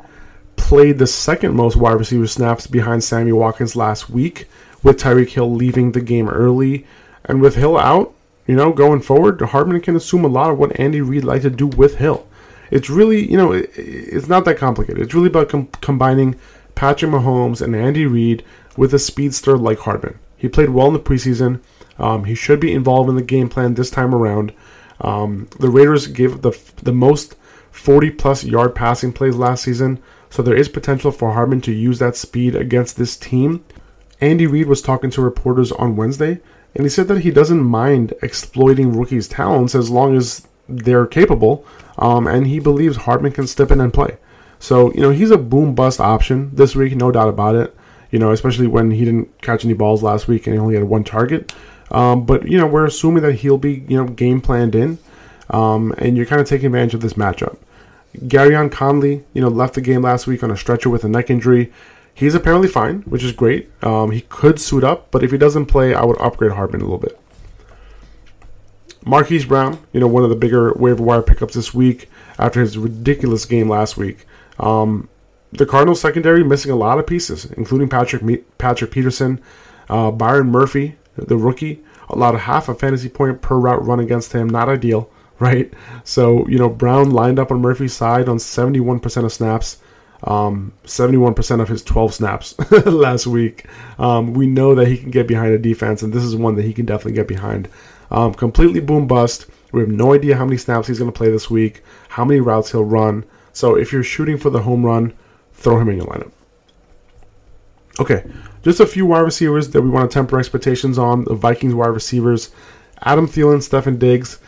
played 0.56 0.98
the 0.98 1.06
second 1.06 1.54
most 1.54 1.76
wide 1.76 1.98
receiver 1.98 2.26
snaps 2.26 2.66
behind 2.66 3.04
Sammy 3.04 3.32
Watkins 3.32 3.76
last 3.76 4.10
week 4.10 4.48
with 4.82 5.00
Tyreek 5.00 5.30
Hill 5.30 5.52
leaving 5.52 5.92
the 5.92 6.00
game 6.00 6.28
early. 6.28 6.86
And 7.24 7.40
with 7.40 7.56
Hill 7.56 7.78
out, 7.78 8.14
you 8.46 8.56
know, 8.56 8.72
going 8.72 9.00
forward, 9.00 9.40
Hardman 9.40 9.80
can 9.80 9.96
assume 9.96 10.24
a 10.24 10.28
lot 10.28 10.50
of 10.50 10.58
what 10.58 10.78
Andy 10.78 11.00
Reid 11.00 11.24
liked 11.24 11.42
to 11.42 11.50
do 11.50 11.66
with 11.66 11.96
Hill. 11.96 12.26
It's 12.70 12.90
really, 12.90 13.30
you 13.30 13.36
know, 13.36 13.52
it, 13.52 13.70
it's 13.76 14.28
not 14.28 14.44
that 14.46 14.56
complicated. 14.56 15.02
It's 15.02 15.14
really 15.14 15.28
about 15.28 15.48
com- 15.48 15.68
combining 15.80 16.36
Patrick 16.74 17.10
Mahomes 17.10 17.60
and 17.60 17.74
Andy 17.74 18.06
Reid 18.06 18.44
with 18.76 18.94
a 18.94 18.98
speedster 18.98 19.56
like 19.56 19.80
Hardman. 19.80 20.18
He 20.36 20.48
played 20.48 20.70
well 20.70 20.88
in 20.88 20.94
the 20.94 21.00
preseason. 21.00 21.60
Um, 21.98 22.24
he 22.24 22.34
should 22.34 22.60
be 22.60 22.72
involved 22.72 23.08
in 23.08 23.16
the 23.16 23.22
game 23.22 23.48
plan 23.48 23.74
this 23.74 23.90
time 23.90 24.14
around. 24.14 24.52
Um, 25.00 25.48
the 25.58 25.68
Raiders 25.68 26.06
gave 26.06 26.42
the 26.42 26.58
the 26.82 26.92
most 26.92 27.36
40 27.70 28.10
plus 28.10 28.44
yard 28.44 28.74
passing 28.74 29.12
plays 29.12 29.36
last 29.36 29.64
season, 29.64 30.02
so 30.30 30.42
there 30.42 30.56
is 30.56 30.68
potential 30.68 31.10
for 31.10 31.32
Hardman 31.32 31.60
to 31.62 31.72
use 31.72 31.98
that 31.98 32.16
speed 32.16 32.54
against 32.54 32.96
this 32.96 33.16
team. 33.16 33.64
Andy 34.20 34.46
Reid 34.46 34.66
was 34.66 34.82
talking 34.82 35.10
to 35.10 35.20
reporters 35.20 35.72
on 35.72 35.96
Wednesday, 35.96 36.40
and 36.74 36.84
he 36.84 36.88
said 36.88 37.08
that 37.08 37.22
he 37.22 37.30
doesn't 37.30 37.62
mind 37.62 38.14
exploiting 38.22 38.96
rookies' 38.96 39.28
talents 39.28 39.74
as 39.74 39.90
long 39.90 40.16
as 40.16 40.46
they're 40.68 41.06
capable, 41.06 41.64
um, 41.98 42.26
and 42.26 42.46
he 42.46 42.60
believes 42.60 42.98
Hardman 42.98 43.32
can 43.32 43.46
step 43.46 43.70
in 43.70 43.80
and 43.80 43.92
play. 43.92 44.16
So, 44.62 44.92
you 44.92 45.00
know, 45.00 45.10
he's 45.10 45.32
a 45.32 45.38
boom 45.38 45.74
bust 45.74 45.98
option 45.98 46.54
this 46.54 46.76
week, 46.76 46.94
no 46.94 47.10
doubt 47.10 47.28
about 47.28 47.56
it. 47.56 47.76
You 48.12 48.20
know, 48.20 48.30
especially 48.30 48.68
when 48.68 48.92
he 48.92 49.04
didn't 49.04 49.42
catch 49.42 49.64
any 49.64 49.74
balls 49.74 50.04
last 50.04 50.28
week 50.28 50.46
and 50.46 50.54
he 50.54 50.60
only 50.60 50.76
had 50.76 50.84
one 50.84 51.02
target. 51.02 51.52
Um, 51.90 52.24
but, 52.24 52.48
you 52.48 52.58
know, 52.58 52.66
we're 52.68 52.86
assuming 52.86 53.24
that 53.24 53.32
he'll 53.32 53.58
be, 53.58 53.84
you 53.88 53.96
know, 53.96 54.06
game 54.06 54.40
planned 54.40 54.76
in. 54.76 54.98
Um, 55.50 55.92
and 55.98 56.16
you're 56.16 56.26
kind 56.26 56.40
of 56.40 56.46
taking 56.46 56.66
advantage 56.66 56.94
of 56.94 57.00
this 57.00 57.14
matchup. 57.14 57.58
Gareon 58.18 58.70
Conley, 58.70 59.24
you 59.32 59.42
know, 59.42 59.48
left 59.48 59.74
the 59.74 59.80
game 59.80 60.02
last 60.02 60.28
week 60.28 60.44
on 60.44 60.50
a 60.52 60.56
stretcher 60.56 60.88
with 60.88 61.02
a 61.02 61.08
neck 61.08 61.28
injury. 61.28 61.72
He's 62.14 62.36
apparently 62.36 62.68
fine, 62.68 63.02
which 63.02 63.24
is 63.24 63.32
great. 63.32 63.68
Um, 63.82 64.12
he 64.12 64.20
could 64.20 64.60
suit 64.60 64.84
up, 64.84 65.10
but 65.10 65.24
if 65.24 65.32
he 65.32 65.38
doesn't 65.38 65.66
play, 65.66 65.92
I 65.92 66.04
would 66.04 66.20
upgrade 66.20 66.52
Hardman 66.52 66.82
a 66.82 66.84
little 66.84 66.98
bit. 66.98 67.18
Marquise 69.04 69.44
Brown, 69.44 69.80
you 69.92 69.98
know, 69.98 70.06
one 70.06 70.22
of 70.22 70.30
the 70.30 70.36
bigger 70.36 70.72
waiver 70.74 71.02
wire 71.02 71.22
pickups 71.22 71.54
this 71.54 71.74
week 71.74 72.08
after 72.38 72.60
his 72.60 72.78
ridiculous 72.78 73.44
game 73.44 73.68
last 73.68 73.96
week. 73.96 74.24
Um, 74.62 75.08
the 75.50 75.66
Cardinals 75.66 76.00
secondary 76.00 76.42
missing 76.42 76.72
a 76.72 76.76
lot 76.76 76.98
of 76.98 77.06
pieces, 77.06 77.44
including 77.44 77.88
Patrick 77.88 78.58
Patrick 78.58 78.90
Peterson, 78.90 79.40
uh, 79.90 80.10
Byron 80.10 80.50
Murphy, 80.50 80.96
the 81.16 81.36
rookie, 81.36 81.82
allowed 82.08 82.34
a 82.34 82.38
half 82.38 82.68
a 82.68 82.74
fantasy 82.74 83.08
point 83.08 83.42
per 83.42 83.56
route 83.56 83.84
run 83.84 84.00
against 84.00 84.32
him. 84.32 84.48
Not 84.48 84.70
ideal, 84.70 85.10
right? 85.38 85.72
So 86.04 86.46
you 86.48 86.58
know 86.58 86.70
Brown 86.70 87.10
lined 87.10 87.38
up 87.38 87.50
on 87.50 87.60
Murphy's 87.60 87.92
side 87.92 88.28
on 88.28 88.38
71% 88.38 89.24
of 89.24 89.32
snaps, 89.32 89.78
um, 90.24 90.72
71% 90.84 91.60
of 91.60 91.68
his 91.68 91.82
12 91.82 92.14
snaps 92.14 92.58
last 92.86 93.26
week. 93.26 93.66
Um, 93.98 94.32
we 94.32 94.46
know 94.46 94.74
that 94.74 94.88
he 94.88 94.96
can 94.96 95.10
get 95.10 95.28
behind 95.28 95.52
a 95.52 95.58
defense, 95.58 96.02
and 96.02 96.12
this 96.14 96.24
is 96.24 96.34
one 96.34 96.54
that 96.54 96.64
he 96.64 96.72
can 96.72 96.86
definitely 96.86 97.12
get 97.12 97.28
behind. 97.28 97.68
Um, 98.10 98.32
completely 98.32 98.80
boom 98.80 99.06
bust. 99.06 99.46
We 99.72 99.80
have 99.80 99.90
no 99.90 100.14
idea 100.14 100.36
how 100.36 100.44
many 100.44 100.58
snaps 100.58 100.86
he's 100.86 100.98
going 100.98 101.10
to 101.10 101.16
play 101.16 101.30
this 101.30 101.50
week, 101.50 101.82
how 102.10 102.24
many 102.24 102.40
routes 102.40 102.72
he'll 102.72 102.84
run. 102.84 103.24
So 103.52 103.76
if 103.76 103.92
you're 103.92 104.02
shooting 104.02 104.38
for 104.38 104.50
the 104.50 104.62
home 104.62 104.84
run, 104.84 105.12
throw 105.52 105.78
him 105.78 105.88
in 105.88 105.98
your 105.98 106.06
lineup. 106.06 106.32
Okay, 108.00 108.24
just 108.62 108.80
a 108.80 108.86
few 108.86 109.04
wide 109.04 109.20
receivers 109.20 109.70
that 109.70 109.82
we 109.82 109.90
want 109.90 110.10
to 110.10 110.14
temper 110.14 110.38
expectations 110.38 110.98
on. 110.98 111.24
The 111.24 111.34
Vikings 111.34 111.74
wide 111.74 111.88
receivers 111.88 112.50
Adam 113.02 113.26
Thielen, 113.26 113.58
Stefon 113.58 113.98
Diggs, 113.98 114.38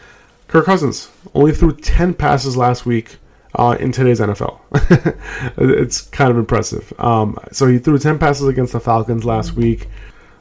Kirk 0.49 0.67
Cousins 0.67 1.11
only 1.35 1.53
threw 1.53 1.75
10 1.75 2.15
passes 2.15 2.57
last 2.57 2.87
week 2.87 3.17
uh, 3.57 3.77
in 3.79 3.93
today's 3.93 4.21
NFL. 4.21 4.61
it's 5.59 6.03
kind 6.03 6.31
of 6.31 6.39
impressive. 6.39 6.93
Um, 6.99 7.39
so 7.53 7.67
he 7.67 7.79
threw 7.79 7.99
10 7.99 8.19
passes 8.19 8.47
against 8.47 8.73
the 8.73 8.81
Falcons 8.81 9.25
last 9.25 9.55
week. 9.55 9.89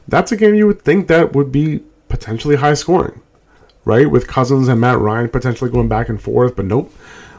That's 0.06 0.32
a 0.32 0.36
game 0.36 0.54
you 0.54 0.66
would 0.66 0.82
think 0.82 1.08
that 1.08 1.32
would 1.32 1.50
be 1.50 1.82
potentially 2.08 2.56
high 2.56 2.74
scoring, 2.74 3.20
right? 3.84 4.10
With 4.10 4.26
Cousins 4.26 4.68
and 4.68 4.80
Matt 4.80 4.98
Ryan 4.98 5.28
potentially 5.28 5.70
going 5.70 5.88
back 5.88 6.08
and 6.08 6.20
forth, 6.20 6.56
but 6.56 6.66
nope. 6.66 6.92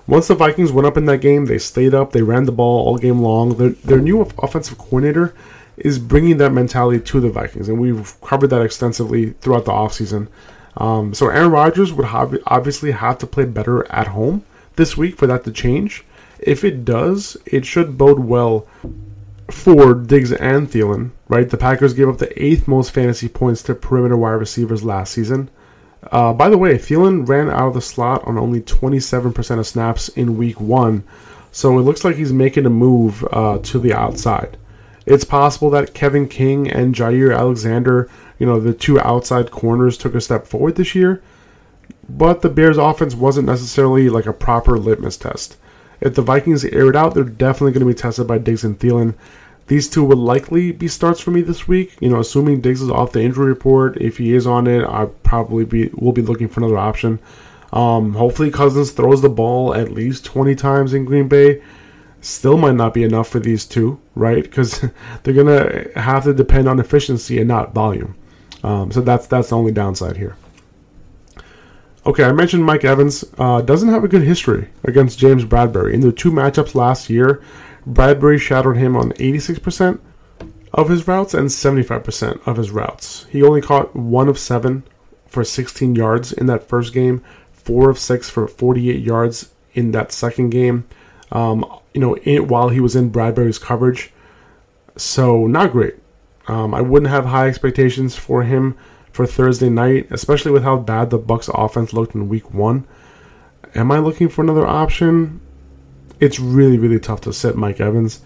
Once 0.07 0.27
the 0.27 0.35
Vikings 0.35 0.71
went 0.71 0.85
up 0.85 0.97
in 0.97 1.05
that 1.05 1.21
game, 1.21 1.45
they 1.45 1.57
stayed 1.57 1.93
up. 1.93 2.11
They 2.11 2.21
ran 2.21 2.45
the 2.45 2.51
ball 2.51 2.85
all 2.85 2.97
game 2.97 3.21
long. 3.21 3.57
Their, 3.57 3.69
their 3.69 3.99
new 3.99 4.21
offensive 4.21 4.77
coordinator 4.77 5.33
is 5.77 5.99
bringing 5.99 6.37
that 6.37 6.53
mentality 6.53 6.99
to 7.03 7.19
the 7.19 7.29
Vikings, 7.29 7.67
and 7.67 7.79
we've 7.79 8.19
covered 8.21 8.47
that 8.47 8.61
extensively 8.61 9.31
throughout 9.41 9.65
the 9.65 9.71
offseason. 9.71 10.27
Um, 10.77 11.13
so 11.13 11.29
Aaron 11.29 11.51
Rodgers 11.51 11.91
would 11.93 12.07
obviously 12.45 12.91
have 12.91 13.17
to 13.19 13.27
play 13.27 13.45
better 13.45 13.89
at 13.91 14.07
home 14.07 14.43
this 14.75 14.95
week 14.95 15.17
for 15.17 15.27
that 15.27 15.43
to 15.45 15.51
change. 15.51 16.03
If 16.39 16.63
it 16.63 16.85
does, 16.85 17.37
it 17.45 17.65
should 17.65 17.97
bode 17.97 18.19
well 18.19 18.67
for 19.49 19.93
Diggs 19.93 20.31
and 20.33 20.69
Thielen, 20.69 21.11
right? 21.27 21.49
The 21.49 21.57
Packers 21.57 21.93
gave 21.93 22.09
up 22.09 22.17
the 22.17 22.43
eighth 22.43 22.67
most 22.67 22.91
fantasy 22.91 23.27
points 23.27 23.63
to 23.63 23.75
perimeter 23.75 24.17
wide 24.17 24.33
receivers 24.33 24.83
last 24.83 25.13
season. 25.13 25.49
Uh, 26.11 26.33
by 26.33 26.49
the 26.49 26.57
way, 26.57 26.77
Thielen 26.77 27.27
ran 27.27 27.49
out 27.49 27.69
of 27.69 27.73
the 27.73 27.81
slot 27.81 28.23
on 28.25 28.37
only 28.37 28.61
27% 28.61 29.59
of 29.59 29.67
snaps 29.67 30.09
in 30.09 30.37
week 30.37 30.61
one, 30.61 31.03
so 31.51 31.77
it 31.77 31.81
looks 31.81 32.03
like 32.03 32.15
he's 32.15 32.33
making 32.33 32.65
a 32.65 32.69
move 32.69 33.25
uh, 33.31 33.59
to 33.59 33.79
the 33.79 33.93
outside. 33.93 34.57
It's 35.05 35.23
possible 35.23 35.69
that 35.71 35.93
Kevin 35.93 36.27
King 36.27 36.69
and 36.69 36.95
Jaire 36.95 37.35
Alexander, 37.35 38.09
you 38.39 38.45
know, 38.45 38.59
the 38.59 38.73
two 38.73 38.99
outside 38.99 39.51
corners, 39.51 39.97
took 39.97 40.15
a 40.15 40.21
step 40.21 40.47
forward 40.47 40.75
this 40.75 40.95
year, 40.95 41.21
but 42.07 42.41
the 42.41 42.49
Bears' 42.49 42.77
offense 42.77 43.15
wasn't 43.15 43.47
necessarily 43.47 44.09
like 44.09 44.25
a 44.25 44.33
proper 44.33 44.77
litmus 44.77 45.17
test. 45.17 45.57
If 46.01 46.15
the 46.15 46.21
Vikings 46.21 46.65
air 46.65 46.89
it 46.89 46.95
out, 46.95 47.13
they're 47.13 47.23
definitely 47.23 47.71
going 47.71 47.87
to 47.87 47.93
be 47.93 47.99
tested 47.99 48.27
by 48.27 48.37
Diggs 48.37 48.63
and 48.63 48.77
Thielen. 48.77 49.15
These 49.67 49.89
two 49.89 50.03
will 50.03 50.17
likely 50.17 50.71
be 50.71 50.87
starts 50.87 51.19
for 51.19 51.31
me 51.31 51.41
this 51.41 51.67
week. 51.67 51.95
You 51.99 52.09
know, 52.09 52.19
assuming 52.19 52.61
Diggs 52.61 52.81
is 52.81 52.89
off 52.89 53.13
the 53.13 53.21
injury 53.21 53.47
report. 53.47 53.97
If 53.97 54.17
he 54.17 54.33
is 54.33 54.45
on 54.45 54.67
it, 54.67 54.85
I 54.85 55.05
probably 55.23 55.65
be 55.65 55.89
will 55.93 56.11
be 56.11 56.21
looking 56.21 56.47
for 56.49 56.59
another 56.59 56.77
option. 56.77 57.19
Um, 57.73 58.13
hopefully, 58.13 58.51
Cousins 58.51 58.91
throws 58.91 59.21
the 59.21 59.29
ball 59.29 59.73
at 59.73 59.91
least 59.91 60.23
20 60.25 60.55
times 60.55 60.93
in 60.93 61.03
Green 61.03 61.27
Bay. 61.27 61.61
Still 62.21 62.57
might 62.57 62.75
not 62.75 62.93
be 62.93 63.03
enough 63.03 63.27
for 63.27 63.39
these 63.39 63.65
two, 63.65 63.99
right? 64.13 64.43
Because 64.43 64.85
they're 65.23 65.33
gonna 65.33 65.87
have 65.95 66.23
to 66.25 66.33
depend 66.33 66.69
on 66.69 66.79
efficiency 66.79 67.39
and 67.39 67.47
not 67.47 67.73
volume. 67.73 68.15
Um, 68.63 68.91
so 68.91 69.01
that's 69.01 69.25
that's 69.27 69.49
the 69.49 69.57
only 69.57 69.71
downside 69.71 70.17
here. 70.17 70.35
Okay, 72.05 72.23
I 72.23 72.31
mentioned 72.33 72.63
Mike 72.63 72.85
Evans 72.85 73.25
uh, 73.39 73.61
doesn't 73.61 73.89
have 73.89 74.03
a 74.03 74.07
good 74.07 74.21
history 74.21 74.69
against 74.83 75.17
James 75.17 75.43
Bradberry. 75.43 75.93
In 75.93 76.01
the 76.01 76.11
two 76.11 76.31
matchups 76.31 76.75
last 76.75 77.09
year, 77.09 77.41
Bradberry 77.87 78.39
shadowed 78.39 78.77
him 78.77 78.95
on 78.95 79.11
86% 79.13 79.99
of 80.73 80.89
his 80.89 81.07
routes 81.07 81.33
and 81.33 81.49
75% 81.49 82.45
of 82.47 82.57
his 82.57 82.71
routes. 82.71 83.25
He 83.29 83.43
only 83.43 83.61
caught 83.61 83.95
one 83.95 84.27
of 84.27 84.39
seven 84.39 84.83
for 85.27 85.43
16 85.43 85.95
yards 85.95 86.33
in 86.33 86.47
that 86.47 86.67
first 86.67 86.93
game, 86.93 87.23
four 87.51 87.89
of 87.89 87.99
six 87.99 88.29
for 88.29 88.47
48 88.47 89.01
yards 89.01 89.51
in 89.73 89.91
that 89.91 90.11
second 90.11 90.49
game. 90.49 90.85
Um, 91.31 91.65
you 91.93 92.01
know, 92.01 92.15
in, 92.17 92.47
while 92.47 92.69
he 92.69 92.79
was 92.79 92.95
in 92.95 93.11
Bradberry's 93.11 93.59
coverage, 93.59 94.11
so 94.95 95.47
not 95.47 95.71
great. 95.71 95.95
Um, 96.47 96.73
I 96.73 96.81
wouldn't 96.81 97.09
have 97.09 97.25
high 97.25 97.47
expectations 97.47 98.15
for 98.15 98.43
him 98.43 98.77
for 99.11 99.25
Thursday 99.25 99.69
night, 99.69 100.07
especially 100.11 100.51
with 100.51 100.63
how 100.63 100.77
bad 100.77 101.09
the 101.09 101.19
Bucs 101.19 101.49
offense 101.53 101.93
looked 101.93 102.15
in 102.15 102.29
Week 102.29 102.53
One. 102.53 102.85
Am 103.73 103.91
I 103.91 103.99
looking 103.99 104.29
for 104.29 104.41
another 104.41 104.67
option? 104.67 105.41
It's 106.19 106.39
really, 106.39 106.77
really 106.77 106.99
tough 106.99 107.21
to 107.21 107.33
sit 107.33 107.55
Mike 107.55 107.79
Evans. 107.79 108.21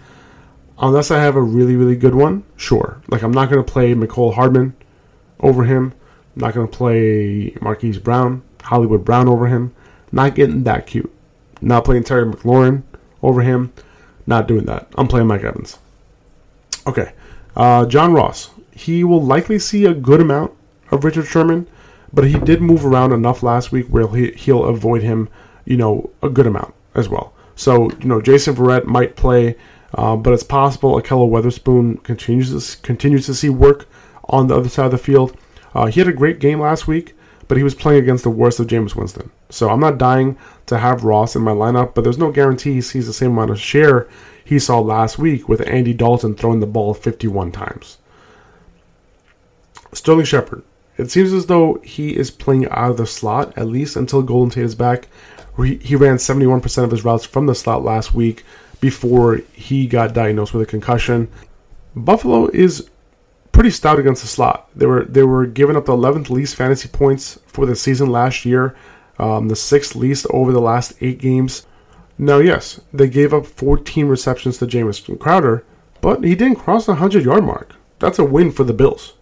Unless 0.78 1.10
I 1.10 1.20
have 1.20 1.36
a 1.36 1.42
really, 1.42 1.76
really 1.76 1.96
good 1.96 2.14
one, 2.14 2.44
sure. 2.56 3.02
Like, 3.08 3.22
I'm 3.22 3.32
not 3.32 3.50
going 3.50 3.62
to 3.62 3.72
play 3.72 3.94
Mecole 3.94 4.34
Hardman 4.34 4.74
over 5.40 5.64
him. 5.64 5.92
I'm 6.34 6.40
not 6.40 6.54
going 6.54 6.68
to 6.68 6.76
play 6.76 7.54
Marquise 7.60 7.98
Brown, 7.98 8.42
Hollywood 8.62 9.04
Brown 9.04 9.28
over 9.28 9.46
him. 9.46 9.74
Not 10.10 10.34
getting 10.34 10.64
that 10.64 10.86
cute. 10.86 11.12
Not 11.60 11.84
playing 11.84 12.04
Terry 12.04 12.24
McLaurin 12.24 12.82
over 13.22 13.42
him. 13.42 13.72
Not 14.26 14.48
doing 14.48 14.64
that. 14.66 14.88
I'm 14.96 15.08
playing 15.08 15.26
Mike 15.26 15.44
Evans. 15.44 15.78
Okay. 16.86 17.12
Uh, 17.54 17.84
John 17.84 18.12
Ross. 18.12 18.50
He 18.72 19.04
will 19.04 19.22
likely 19.22 19.58
see 19.58 19.84
a 19.84 19.92
good 19.92 20.20
amount 20.20 20.52
of 20.90 21.04
Richard 21.04 21.26
Sherman, 21.26 21.66
but 22.12 22.26
he 22.26 22.38
did 22.38 22.62
move 22.62 22.86
around 22.86 23.12
enough 23.12 23.42
last 23.42 23.70
week 23.70 23.86
where 23.88 24.08
he, 24.08 24.30
he'll 24.30 24.64
avoid 24.64 25.02
him, 25.02 25.28
you 25.66 25.76
know, 25.76 26.10
a 26.22 26.30
good 26.30 26.46
amount 26.46 26.74
as 26.94 27.08
well. 27.08 27.34
So 27.60 27.90
you 28.00 28.06
know, 28.06 28.22
Jason 28.22 28.54
Verrett 28.54 28.86
might 28.86 29.16
play, 29.16 29.54
uh, 29.92 30.16
but 30.16 30.32
it's 30.32 30.42
possible 30.42 30.98
Ahkello 30.98 31.28
Witherspoon 31.28 31.98
continues 31.98 32.76
to, 32.76 32.80
continues 32.80 33.26
to 33.26 33.34
see 33.34 33.50
work 33.50 33.86
on 34.30 34.46
the 34.46 34.56
other 34.56 34.70
side 34.70 34.86
of 34.86 34.92
the 34.92 34.96
field. 34.96 35.36
Uh, 35.74 35.84
he 35.84 36.00
had 36.00 36.08
a 36.08 36.14
great 36.14 36.38
game 36.38 36.58
last 36.58 36.86
week, 36.86 37.14
but 37.48 37.58
he 37.58 37.62
was 37.62 37.74
playing 37.74 38.02
against 38.02 38.24
the 38.24 38.30
worst 38.30 38.60
of 38.60 38.66
Jameis 38.66 38.96
Winston. 38.96 39.30
So 39.50 39.68
I'm 39.68 39.78
not 39.78 39.98
dying 39.98 40.38
to 40.64 40.78
have 40.78 41.04
Ross 41.04 41.36
in 41.36 41.42
my 41.42 41.50
lineup, 41.50 41.94
but 41.94 42.02
there's 42.02 42.16
no 42.16 42.32
guarantee 42.32 42.72
he 42.72 42.80
sees 42.80 43.06
the 43.06 43.12
same 43.12 43.32
amount 43.32 43.50
of 43.50 43.60
share 43.60 44.08
he 44.42 44.58
saw 44.58 44.80
last 44.80 45.18
week 45.18 45.46
with 45.46 45.60
Andy 45.68 45.92
Dalton 45.92 46.34
throwing 46.34 46.60
the 46.60 46.66
ball 46.66 46.94
51 46.94 47.52
times. 47.52 47.98
Sterling 49.92 50.24
Shepard. 50.24 50.62
It 50.96 51.10
seems 51.10 51.34
as 51.34 51.44
though 51.44 51.74
he 51.84 52.16
is 52.16 52.30
playing 52.30 52.70
out 52.70 52.92
of 52.92 52.96
the 52.96 53.06
slot, 53.06 53.52
at 53.58 53.66
least 53.66 53.96
until 53.96 54.22
Golden 54.22 54.50
Tate 54.50 54.64
is 54.64 54.74
back 54.74 55.08
he, 55.62 55.76
he 55.76 55.96
ran 55.96 56.16
71% 56.16 56.84
of 56.84 56.90
his 56.90 57.04
routes 57.04 57.24
from 57.24 57.46
the 57.46 57.54
slot 57.54 57.82
last 57.82 58.14
week 58.14 58.44
before 58.80 59.36
he 59.52 59.86
got 59.86 60.14
diagnosed 60.14 60.54
with 60.54 60.66
a 60.66 60.70
concussion. 60.70 61.28
Buffalo 61.94 62.48
is 62.48 62.88
pretty 63.52 63.70
stout 63.70 63.98
against 63.98 64.22
the 64.22 64.28
slot. 64.28 64.68
They 64.74 64.86
were 64.86 65.04
they 65.04 65.22
were 65.22 65.46
giving 65.46 65.76
up 65.76 65.86
the 65.86 65.92
11th 65.92 66.30
least 66.30 66.56
fantasy 66.56 66.88
points 66.88 67.38
for 67.46 67.66
the 67.66 67.76
season 67.76 68.10
last 68.10 68.44
year, 68.44 68.76
um, 69.18 69.48
the 69.48 69.56
sixth 69.56 69.94
least 69.94 70.26
over 70.30 70.52
the 70.52 70.60
last 70.60 70.94
eight 71.00 71.18
games. 71.18 71.66
Now, 72.16 72.38
yes, 72.38 72.80
they 72.92 73.08
gave 73.08 73.32
up 73.32 73.46
14 73.46 74.06
receptions 74.06 74.58
to 74.58 74.66
Jamison 74.66 75.16
Crowder, 75.16 75.64
but 76.00 76.22
he 76.22 76.34
didn't 76.34 76.58
cross 76.58 76.86
the 76.86 76.92
100 76.92 77.24
yard 77.24 77.44
mark. 77.44 77.74
That's 77.98 78.18
a 78.18 78.24
win 78.24 78.52
for 78.52 78.64
the 78.64 78.74
Bills. 78.74 79.14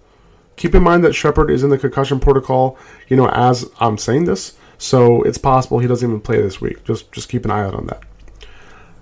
Keep 0.56 0.74
in 0.74 0.82
mind 0.82 1.04
that 1.04 1.14
Shepard 1.14 1.50
is 1.50 1.62
in 1.62 1.70
the 1.70 1.78
concussion 1.78 2.18
protocol, 2.18 2.76
you 3.06 3.16
know, 3.16 3.28
as 3.28 3.70
I'm 3.78 3.96
saying 3.96 4.24
this, 4.24 4.57
so 4.78 5.22
it's 5.22 5.38
possible 5.38 5.80
he 5.80 5.88
doesn't 5.88 6.08
even 6.08 6.20
play 6.20 6.40
this 6.40 6.60
week. 6.60 6.84
Just 6.84 7.12
just 7.12 7.28
keep 7.28 7.44
an 7.44 7.50
eye 7.50 7.64
out 7.64 7.74
on 7.74 7.86
that. 7.88 8.02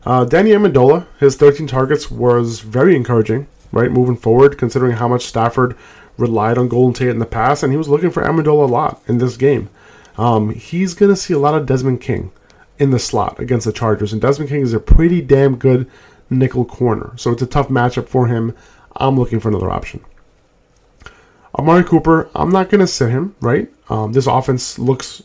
Uh, 0.04 0.24
Danny 0.24 0.50
Amendola, 0.50 1.06
his 1.18 1.36
13 1.36 1.66
targets 1.66 2.10
was 2.10 2.60
very 2.60 2.94
encouraging, 2.94 3.48
right, 3.72 3.90
moving 3.90 4.16
forward, 4.16 4.56
considering 4.56 4.92
how 4.92 5.08
much 5.08 5.24
Stafford 5.26 5.76
relied 6.16 6.56
on 6.56 6.68
Golden 6.68 6.94
Tate 6.94 7.08
in 7.08 7.18
the 7.18 7.26
past, 7.26 7.62
and 7.62 7.72
he 7.72 7.76
was 7.76 7.88
looking 7.88 8.10
for 8.10 8.22
Amendola 8.22 8.68
a 8.68 8.72
lot 8.72 9.02
in 9.08 9.18
this 9.18 9.36
game. 9.36 9.68
Um, 10.16 10.50
he's 10.50 10.94
going 10.94 11.10
to 11.10 11.20
see 11.20 11.34
a 11.34 11.38
lot 11.38 11.56
of 11.56 11.66
Desmond 11.66 12.00
King 12.00 12.30
in 12.78 12.90
the 12.90 13.00
slot 13.00 13.38
against 13.40 13.66
the 13.66 13.72
Chargers, 13.72 14.12
and 14.12 14.22
Desmond 14.22 14.48
King 14.48 14.62
is 14.62 14.72
a 14.72 14.80
pretty 14.80 15.20
damn 15.20 15.56
good 15.56 15.90
nickel 16.30 16.64
corner, 16.64 17.12
so 17.16 17.32
it's 17.32 17.42
a 17.42 17.46
tough 17.46 17.68
matchup 17.68 18.08
for 18.08 18.28
him. 18.28 18.54
I'm 18.94 19.18
looking 19.18 19.40
for 19.40 19.48
another 19.48 19.70
option. 19.70 20.04
Amari 21.58 21.84
Cooper, 21.84 22.30
I'm 22.34 22.50
not 22.50 22.68
going 22.68 22.80
to 22.80 22.86
sit 22.86 23.10
him, 23.10 23.34
right? 23.40 23.72
Um, 23.88 24.12
this 24.12 24.26
offense 24.26 24.78
looks 24.78 25.22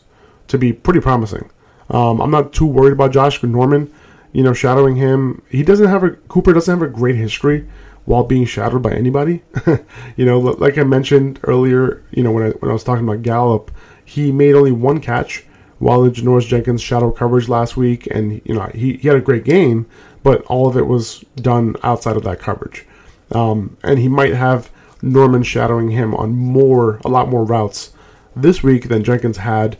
to 0.52 0.58
be 0.58 0.72
pretty 0.72 1.00
promising. 1.00 1.50
Um, 1.90 2.20
I'm 2.20 2.30
not 2.30 2.52
too 2.52 2.66
worried 2.66 2.92
about 2.92 3.12
Josh 3.12 3.42
Norman, 3.42 3.92
you 4.32 4.42
know, 4.42 4.54
shadowing 4.54 4.96
him. 4.96 5.42
He 5.50 5.62
doesn't 5.62 5.88
have 5.88 6.04
a, 6.04 6.10
Cooper 6.10 6.52
doesn't 6.52 6.78
have 6.78 6.88
a 6.88 6.92
great 6.92 7.16
history 7.16 7.68
while 8.04 8.24
being 8.24 8.46
shadowed 8.46 8.82
by 8.82 8.92
anybody. 8.92 9.42
you 10.16 10.24
know, 10.24 10.38
like 10.38 10.78
I 10.78 10.84
mentioned 10.84 11.40
earlier, 11.42 12.02
you 12.10 12.22
know, 12.22 12.30
when 12.30 12.44
I, 12.44 12.50
when 12.50 12.70
I 12.70 12.74
was 12.74 12.84
talking 12.84 13.04
about 13.04 13.22
Gallup, 13.22 13.70
he 14.04 14.32
made 14.32 14.54
only 14.54 14.72
one 14.72 15.00
catch 15.00 15.44
while 15.78 16.04
in 16.04 16.12
Janoris 16.12 16.46
Jenkins 16.46 16.80
shadow 16.80 17.10
coverage 17.10 17.48
last 17.48 17.76
week, 17.76 18.06
and 18.06 18.40
you 18.44 18.54
know 18.54 18.70
he, 18.72 18.98
he 18.98 19.08
had 19.08 19.16
a 19.16 19.20
great 19.20 19.44
game, 19.44 19.86
but 20.22 20.42
all 20.42 20.68
of 20.68 20.76
it 20.76 20.86
was 20.86 21.24
done 21.34 21.74
outside 21.82 22.16
of 22.16 22.22
that 22.22 22.38
coverage. 22.38 22.86
Um, 23.32 23.76
and 23.82 23.98
he 23.98 24.08
might 24.08 24.34
have 24.34 24.70
Norman 25.02 25.42
shadowing 25.42 25.90
him 25.90 26.14
on 26.14 26.36
more, 26.36 27.00
a 27.04 27.08
lot 27.08 27.28
more 27.28 27.44
routes 27.44 27.92
this 28.36 28.62
week 28.62 28.88
than 28.88 29.02
Jenkins 29.02 29.38
had 29.38 29.76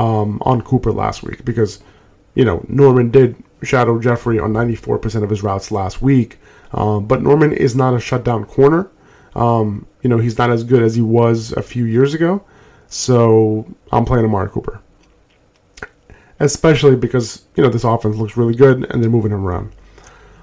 um, 0.00 0.38
on 0.42 0.62
Cooper 0.62 0.92
last 0.92 1.22
week 1.22 1.44
because, 1.44 1.80
you 2.34 2.44
know, 2.44 2.64
Norman 2.68 3.10
did 3.10 3.36
shadow 3.62 4.00
Jeffery 4.00 4.38
on 4.38 4.54
94% 4.54 5.22
of 5.22 5.28
his 5.28 5.42
routes 5.42 5.70
last 5.70 6.00
week. 6.00 6.38
Um, 6.72 7.06
but 7.06 7.20
Norman 7.22 7.52
is 7.52 7.76
not 7.76 7.94
a 7.94 8.00
shutdown 8.00 8.46
corner. 8.46 8.90
Um, 9.34 9.86
you 10.02 10.08
know, 10.08 10.16
he's 10.16 10.38
not 10.38 10.50
as 10.50 10.64
good 10.64 10.82
as 10.82 10.94
he 10.94 11.02
was 11.02 11.52
a 11.52 11.62
few 11.62 11.84
years 11.84 12.14
ago. 12.14 12.42
So 12.88 13.66
I'm 13.92 14.06
playing 14.06 14.24
Amari 14.24 14.48
Cooper. 14.48 14.80
Especially 16.38 16.96
because, 16.96 17.44
you 17.54 17.62
know, 17.62 17.68
this 17.68 17.84
offense 17.84 18.16
looks 18.16 18.38
really 18.38 18.54
good 18.54 18.90
and 18.90 19.02
they're 19.02 19.10
moving 19.10 19.32
him 19.32 19.44
around. 19.44 19.72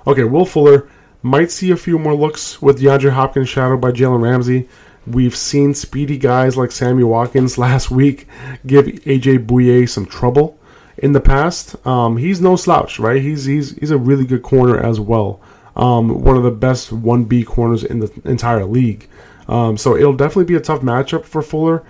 Okay, 0.05 0.23
Will 0.23 0.45
Fuller 0.45 0.87
might 1.23 1.49
see 1.49 1.71
a 1.71 1.77
few 1.77 1.97
more 1.97 2.13
looks 2.13 2.61
with 2.61 2.79
DeAndre 2.79 3.11
Hopkins 3.11 3.49
shadowed 3.49 3.81
by 3.81 3.91
Jalen 3.91 4.21
Ramsey. 4.21 4.69
We've 5.07 5.35
seen 5.35 5.73
speedy 5.73 6.17
guys 6.17 6.57
like 6.57 6.71
Sammy 6.71 7.03
Watkins 7.03 7.57
last 7.57 7.89
week 7.89 8.27
give 8.65 8.85
AJ 8.85 9.45
Bouye 9.47 9.87
some 9.87 10.05
trouble 10.05 10.59
in 10.97 11.13
the 11.13 11.21
past. 11.21 11.75
Um, 11.87 12.17
he's 12.17 12.41
no 12.41 12.55
slouch, 12.55 12.99
right? 12.99 13.21
He's 13.21 13.45
he's 13.45 13.71
he's 13.77 13.91
a 13.91 13.97
really 13.97 14.25
good 14.25 14.43
corner 14.43 14.77
as 14.77 14.99
well. 14.99 15.39
Um, 15.75 16.23
one 16.23 16.35
of 16.35 16.43
the 16.43 16.51
best 16.51 16.91
one 16.91 17.23
B 17.23 17.43
corners 17.43 17.83
in 17.83 17.99
the 17.99 18.11
entire 18.25 18.65
league. 18.65 19.07
Um, 19.47 19.77
so 19.77 19.95
it'll 19.95 20.15
definitely 20.15 20.45
be 20.45 20.55
a 20.55 20.59
tough 20.59 20.81
matchup 20.81 21.23
for 21.23 21.41
Fuller. 21.41 21.83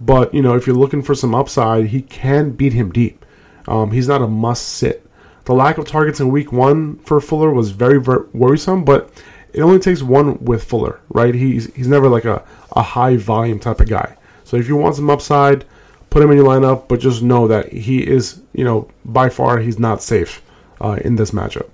But 0.00 0.32
you 0.32 0.40
know, 0.42 0.54
if 0.54 0.66
you're 0.66 0.76
looking 0.76 1.02
for 1.02 1.14
some 1.14 1.34
upside, 1.34 1.88
he 1.88 2.02
can 2.02 2.50
beat 2.52 2.72
him 2.72 2.90
deep. 2.90 3.24
Um, 3.68 3.90
he's 3.90 4.08
not 4.08 4.22
a 4.22 4.26
must 4.26 4.68
sit. 4.68 5.06
The 5.44 5.54
lack 5.54 5.76
of 5.76 5.86
targets 5.86 6.20
in 6.20 6.30
week 6.30 6.52
one 6.52 6.98
for 7.00 7.20
Fuller 7.20 7.52
was 7.52 7.72
very, 7.72 8.00
very 8.00 8.24
worrisome, 8.32 8.84
but 8.84 9.10
it 9.52 9.60
only 9.60 9.78
takes 9.78 10.02
one 10.02 10.42
with 10.44 10.64
Fuller, 10.64 11.00
right? 11.08 11.34
He's 11.34 11.72
he's 11.74 11.88
never 11.88 12.08
like 12.08 12.24
a, 12.24 12.44
a 12.72 12.82
high 12.82 13.16
volume 13.16 13.58
type 13.58 13.80
of 13.80 13.88
guy. 13.88 14.16
So 14.44 14.56
if 14.56 14.68
you 14.68 14.76
want 14.76 14.96
some 14.96 15.10
upside, 15.10 15.64
put 16.10 16.22
him 16.22 16.30
in 16.30 16.36
your 16.36 16.46
lineup, 16.46 16.88
but 16.88 17.00
just 17.00 17.22
know 17.22 17.48
that 17.48 17.72
he 17.72 18.06
is, 18.06 18.42
you 18.52 18.64
know, 18.64 18.88
by 19.04 19.28
far 19.28 19.58
he's 19.58 19.78
not 19.78 20.02
safe 20.02 20.42
uh, 20.80 20.98
in 21.04 21.16
this 21.16 21.30
matchup. 21.30 21.68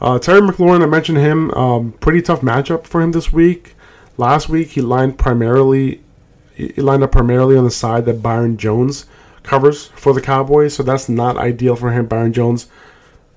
Uh, 0.00 0.18
Terry 0.18 0.40
McLaurin, 0.40 0.82
I 0.82 0.86
mentioned 0.86 1.18
him. 1.18 1.50
Um, 1.52 1.92
pretty 1.92 2.22
tough 2.22 2.40
matchup 2.40 2.86
for 2.86 3.00
him 3.00 3.12
this 3.12 3.32
week. 3.32 3.74
Last 4.16 4.48
week 4.48 4.70
he 4.70 4.80
lined 4.80 5.18
primarily, 5.18 6.00
he 6.54 6.80
lined 6.80 7.02
up 7.02 7.12
primarily 7.12 7.56
on 7.56 7.64
the 7.64 7.70
side 7.70 8.04
that 8.06 8.22
Byron 8.22 8.56
Jones 8.56 9.06
covers 9.42 9.86
for 9.88 10.12
the 10.12 10.20
Cowboys, 10.20 10.74
so 10.74 10.82
that's 10.82 11.08
not 11.08 11.36
ideal 11.36 11.76
for 11.76 11.92
him. 11.92 12.06
Byron 12.06 12.32
Jones, 12.32 12.66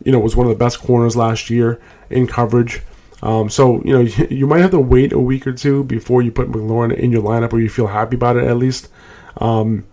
you 0.04 0.12
know, 0.12 0.20
was 0.20 0.36
one 0.36 0.48
of 0.48 0.52
the 0.52 0.64
best 0.64 0.80
corners 0.80 1.16
last 1.16 1.50
year 1.50 1.80
in 2.10 2.28
coverage. 2.28 2.82
Um, 3.22 3.50
so 3.50 3.82
you 3.84 3.94
know 3.94 4.00
you 4.30 4.48
might 4.48 4.62
have 4.62 4.72
to 4.72 4.80
wait 4.80 5.12
a 5.12 5.20
week 5.20 5.46
or 5.46 5.54
two 5.54 5.84
before 5.84 6.22
you 6.22 6.32
put 6.32 6.52
McLaurin 6.52 6.96
in 6.96 7.12
your 7.12 7.24
lineup, 7.24 7.54
or 7.54 7.60
you 7.60 7.70
feel 7.70 7.88
happy 7.88 8.16
about 8.16 8.38
it 8.38 8.46
at 8.46 8.58
least. 8.58 8.90
Um, 9.38 9.86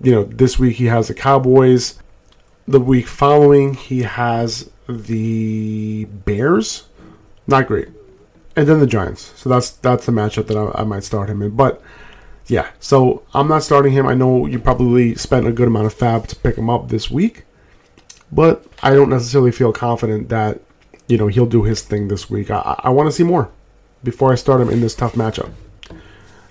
you 0.00 0.12
know, 0.12 0.24
this 0.24 0.58
week 0.58 0.76
he 0.76 0.86
has 0.86 1.08
the 1.08 1.14
Cowboys. 1.14 1.98
The 2.66 2.80
week 2.80 3.06
following 3.06 3.74
he 3.74 4.02
has 4.02 4.70
the 4.88 6.04
Bears. 6.06 6.84
Not 7.46 7.66
great, 7.66 7.88
and 8.56 8.68
then 8.68 8.80
the 8.80 8.86
Giants. 8.86 9.32
So 9.36 9.48
that's 9.48 9.70
that's 9.70 10.06
the 10.06 10.12
matchup 10.12 10.46
that 10.46 10.56
I, 10.56 10.80
I 10.80 10.84
might 10.84 11.04
start 11.04 11.28
him 11.28 11.42
in, 11.42 11.50
but 11.56 11.82
yeah, 12.46 12.70
so 12.80 13.22
I'm 13.34 13.48
not 13.48 13.62
starting 13.62 13.92
him. 13.92 14.06
I 14.06 14.14
know 14.14 14.46
you 14.46 14.58
probably 14.58 15.14
spent 15.14 15.46
a 15.46 15.52
good 15.52 15.68
amount 15.68 15.86
of 15.86 15.94
FAAB 15.94 16.26
to 16.28 16.36
pick 16.36 16.56
him 16.56 16.68
up 16.68 16.88
this 16.88 17.10
week, 17.10 17.44
but 18.32 18.66
I 18.82 18.94
don't 18.94 19.10
necessarily 19.10 19.52
feel 19.52 19.72
confident 19.72 20.30
that 20.30 20.60
you 21.06 21.18
know 21.18 21.28
he'll 21.28 21.46
do 21.46 21.64
his 21.64 21.82
thing 21.82 22.08
this 22.08 22.30
week. 22.30 22.50
I, 22.50 22.80
I 22.82 22.90
want 22.90 23.08
to 23.08 23.12
see 23.12 23.22
more 23.22 23.50
before 24.02 24.32
I 24.32 24.34
start 24.34 24.60
him 24.60 24.70
in 24.70 24.80
this 24.80 24.94
tough 24.94 25.14
matchup. 25.14 25.52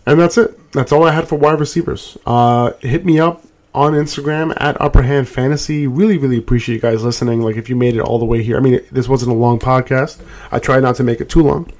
And 0.05 0.19
that's 0.19 0.37
it. 0.37 0.71
That's 0.71 0.91
all 0.91 1.03
I 1.03 1.11
had 1.11 1.27
for 1.27 1.35
wide 1.35 1.59
receivers. 1.59 2.17
Uh, 2.25 2.71
hit 2.79 3.05
me 3.05 3.19
up 3.19 3.43
on 3.73 3.93
Instagram 3.93 4.53
at 4.59 4.79
Upper 4.81 5.03
Hand 5.03 5.29
Fantasy. 5.29 5.87
Really, 5.87 6.17
really 6.17 6.37
appreciate 6.37 6.75
you 6.75 6.81
guys 6.81 7.03
listening. 7.03 7.41
Like 7.41 7.55
if 7.55 7.69
you 7.69 7.75
made 7.75 7.95
it 7.95 8.01
all 8.01 8.19
the 8.19 8.25
way 8.25 8.43
here. 8.43 8.57
I 8.57 8.59
mean, 8.59 8.79
this 8.91 9.07
wasn't 9.07 9.31
a 9.31 9.35
long 9.35 9.59
podcast. 9.59 10.21
I 10.51 10.59
tried 10.59 10.81
not 10.81 10.95
to 10.95 11.03
make 11.03 11.21
it 11.21 11.29
too 11.29 11.43
long, 11.43 11.71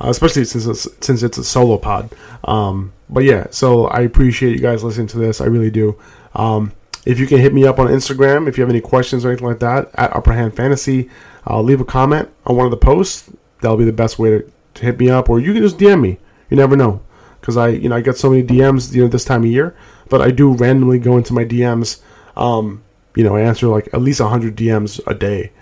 uh, 0.00 0.08
especially 0.08 0.44
since 0.44 0.66
it's, 0.66 0.88
since 1.04 1.22
it's 1.22 1.38
a 1.38 1.44
solo 1.44 1.78
pod. 1.78 2.10
Um, 2.44 2.92
but 3.08 3.24
yeah, 3.24 3.46
so 3.50 3.86
I 3.86 4.00
appreciate 4.00 4.52
you 4.52 4.60
guys 4.60 4.84
listening 4.84 5.08
to 5.08 5.18
this. 5.18 5.40
I 5.40 5.46
really 5.46 5.70
do. 5.70 5.98
Um, 6.34 6.72
if 7.06 7.18
you 7.18 7.26
can 7.26 7.38
hit 7.38 7.54
me 7.54 7.66
up 7.66 7.78
on 7.78 7.86
Instagram, 7.86 8.48
if 8.48 8.58
you 8.58 8.62
have 8.62 8.70
any 8.70 8.80
questions 8.80 9.24
or 9.24 9.28
anything 9.28 9.46
like 9.46 9.60
that, 9.60 9.90
at 9.94 10.14
Upper 10.14 10.32
Hand 10.32 10.54
Fantasy, 10.54 11.08
I'll 11.46 11.62
leave 11.62 11.80
a 11.80 11.84
comment 11.84 12.28
on 12.46 12.56
one 12.56 12.66
of 12.66 12.70
the 12.70 12.76
posts. 12.76 13.30
That'll 13.60 13.76
be 13.76 13.84
the 13.84 13.92
best 13.92 14.18
way 14.18 14.30
to, 14.30 14.52
to 14.74 14.84
hit 14.84 14.98
me 14.98 15.10
up, 15.10 15.28
or 15.30 15.40
you 15.40 15.52
can 15.52 15.62
just 15.62 15.78
DM 15.78 16.00
me. 16.00 16.18
You 16.50 16.56
never 16.56 16.76
know, 16.76 17.02
because 17.40 17.56
I, 17.56 17.68
you 17.68 17.88
know, 17.88 17.96
I 17.96 18.00
get 18.00 18.16
so 18.16 18.30
many 18.30 18.42
DMs, 18.42 18.92
you 18.92 19.02
know, 19.02 19.08
this 19.08 19.24
time 19.24 19.42
of 19.42 19.50
year. 19.50 19.76
But 20.08 20.20
I 20.20 20.30
do 20.30 20.52
randomly 20.52 20.98
go 20.98 21.16
into 21.16 21.32
my 21.32 21.44
DMs. 21.44 22.00
Um, 22.36 22.82
you 23.14 23.22
know, 23.22 23.36
I 23.36 23.42
answer 23.42 23.68
like 23.68 23.88
at 23.92 24.02
least 24.02 24.20
hundred 24.20 24.56
DMs 24.56 25.00
a 25.06 25.14
day. 25.14 25.52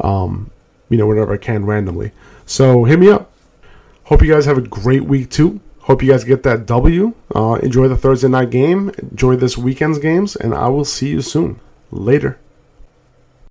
Um, 0.00 0.50
you 0.88 0.96
know, 0.96 1.06
whatever 1.06 1.34
I 1.34 1.36
can 1.36 1.66
randomly. 1.66 2.12
So 2.46 2.84
hit 2.84 2.98
me 2.98 3.10
up. 3.10 3.30
Hope 4.04 4.22
you 4.22 4.32
guys 4.32 4.46
have 4.46 4.56
a 4.56 4.62
great 4.62 5.04
week 5.04 5.30
too. 5.30 5.60
Hope 5.88 6.02
you 6.02 6.10
guys 6.10 6.22
get 6.22 6.42
that 6.42 6.66
W. 6.66 7.14
Uh, 7.34 7.54
enjoy 7.62 7.88
the 7.88 7.96
Thursday 7.96 8.28
night 8.28 8.50
game. 8.50 8.90
Enjoy 8.98 9.36
this 9.36 9.56
weekend's 9.56 9.98
games, 9.98 10.36
and 10.36 10.54
I 10.54 10.68
will 10.68 10.84
see 10.84 11.08
you 11.08 11.22
soon. 11.22 11.60
Later. 11.90 12.38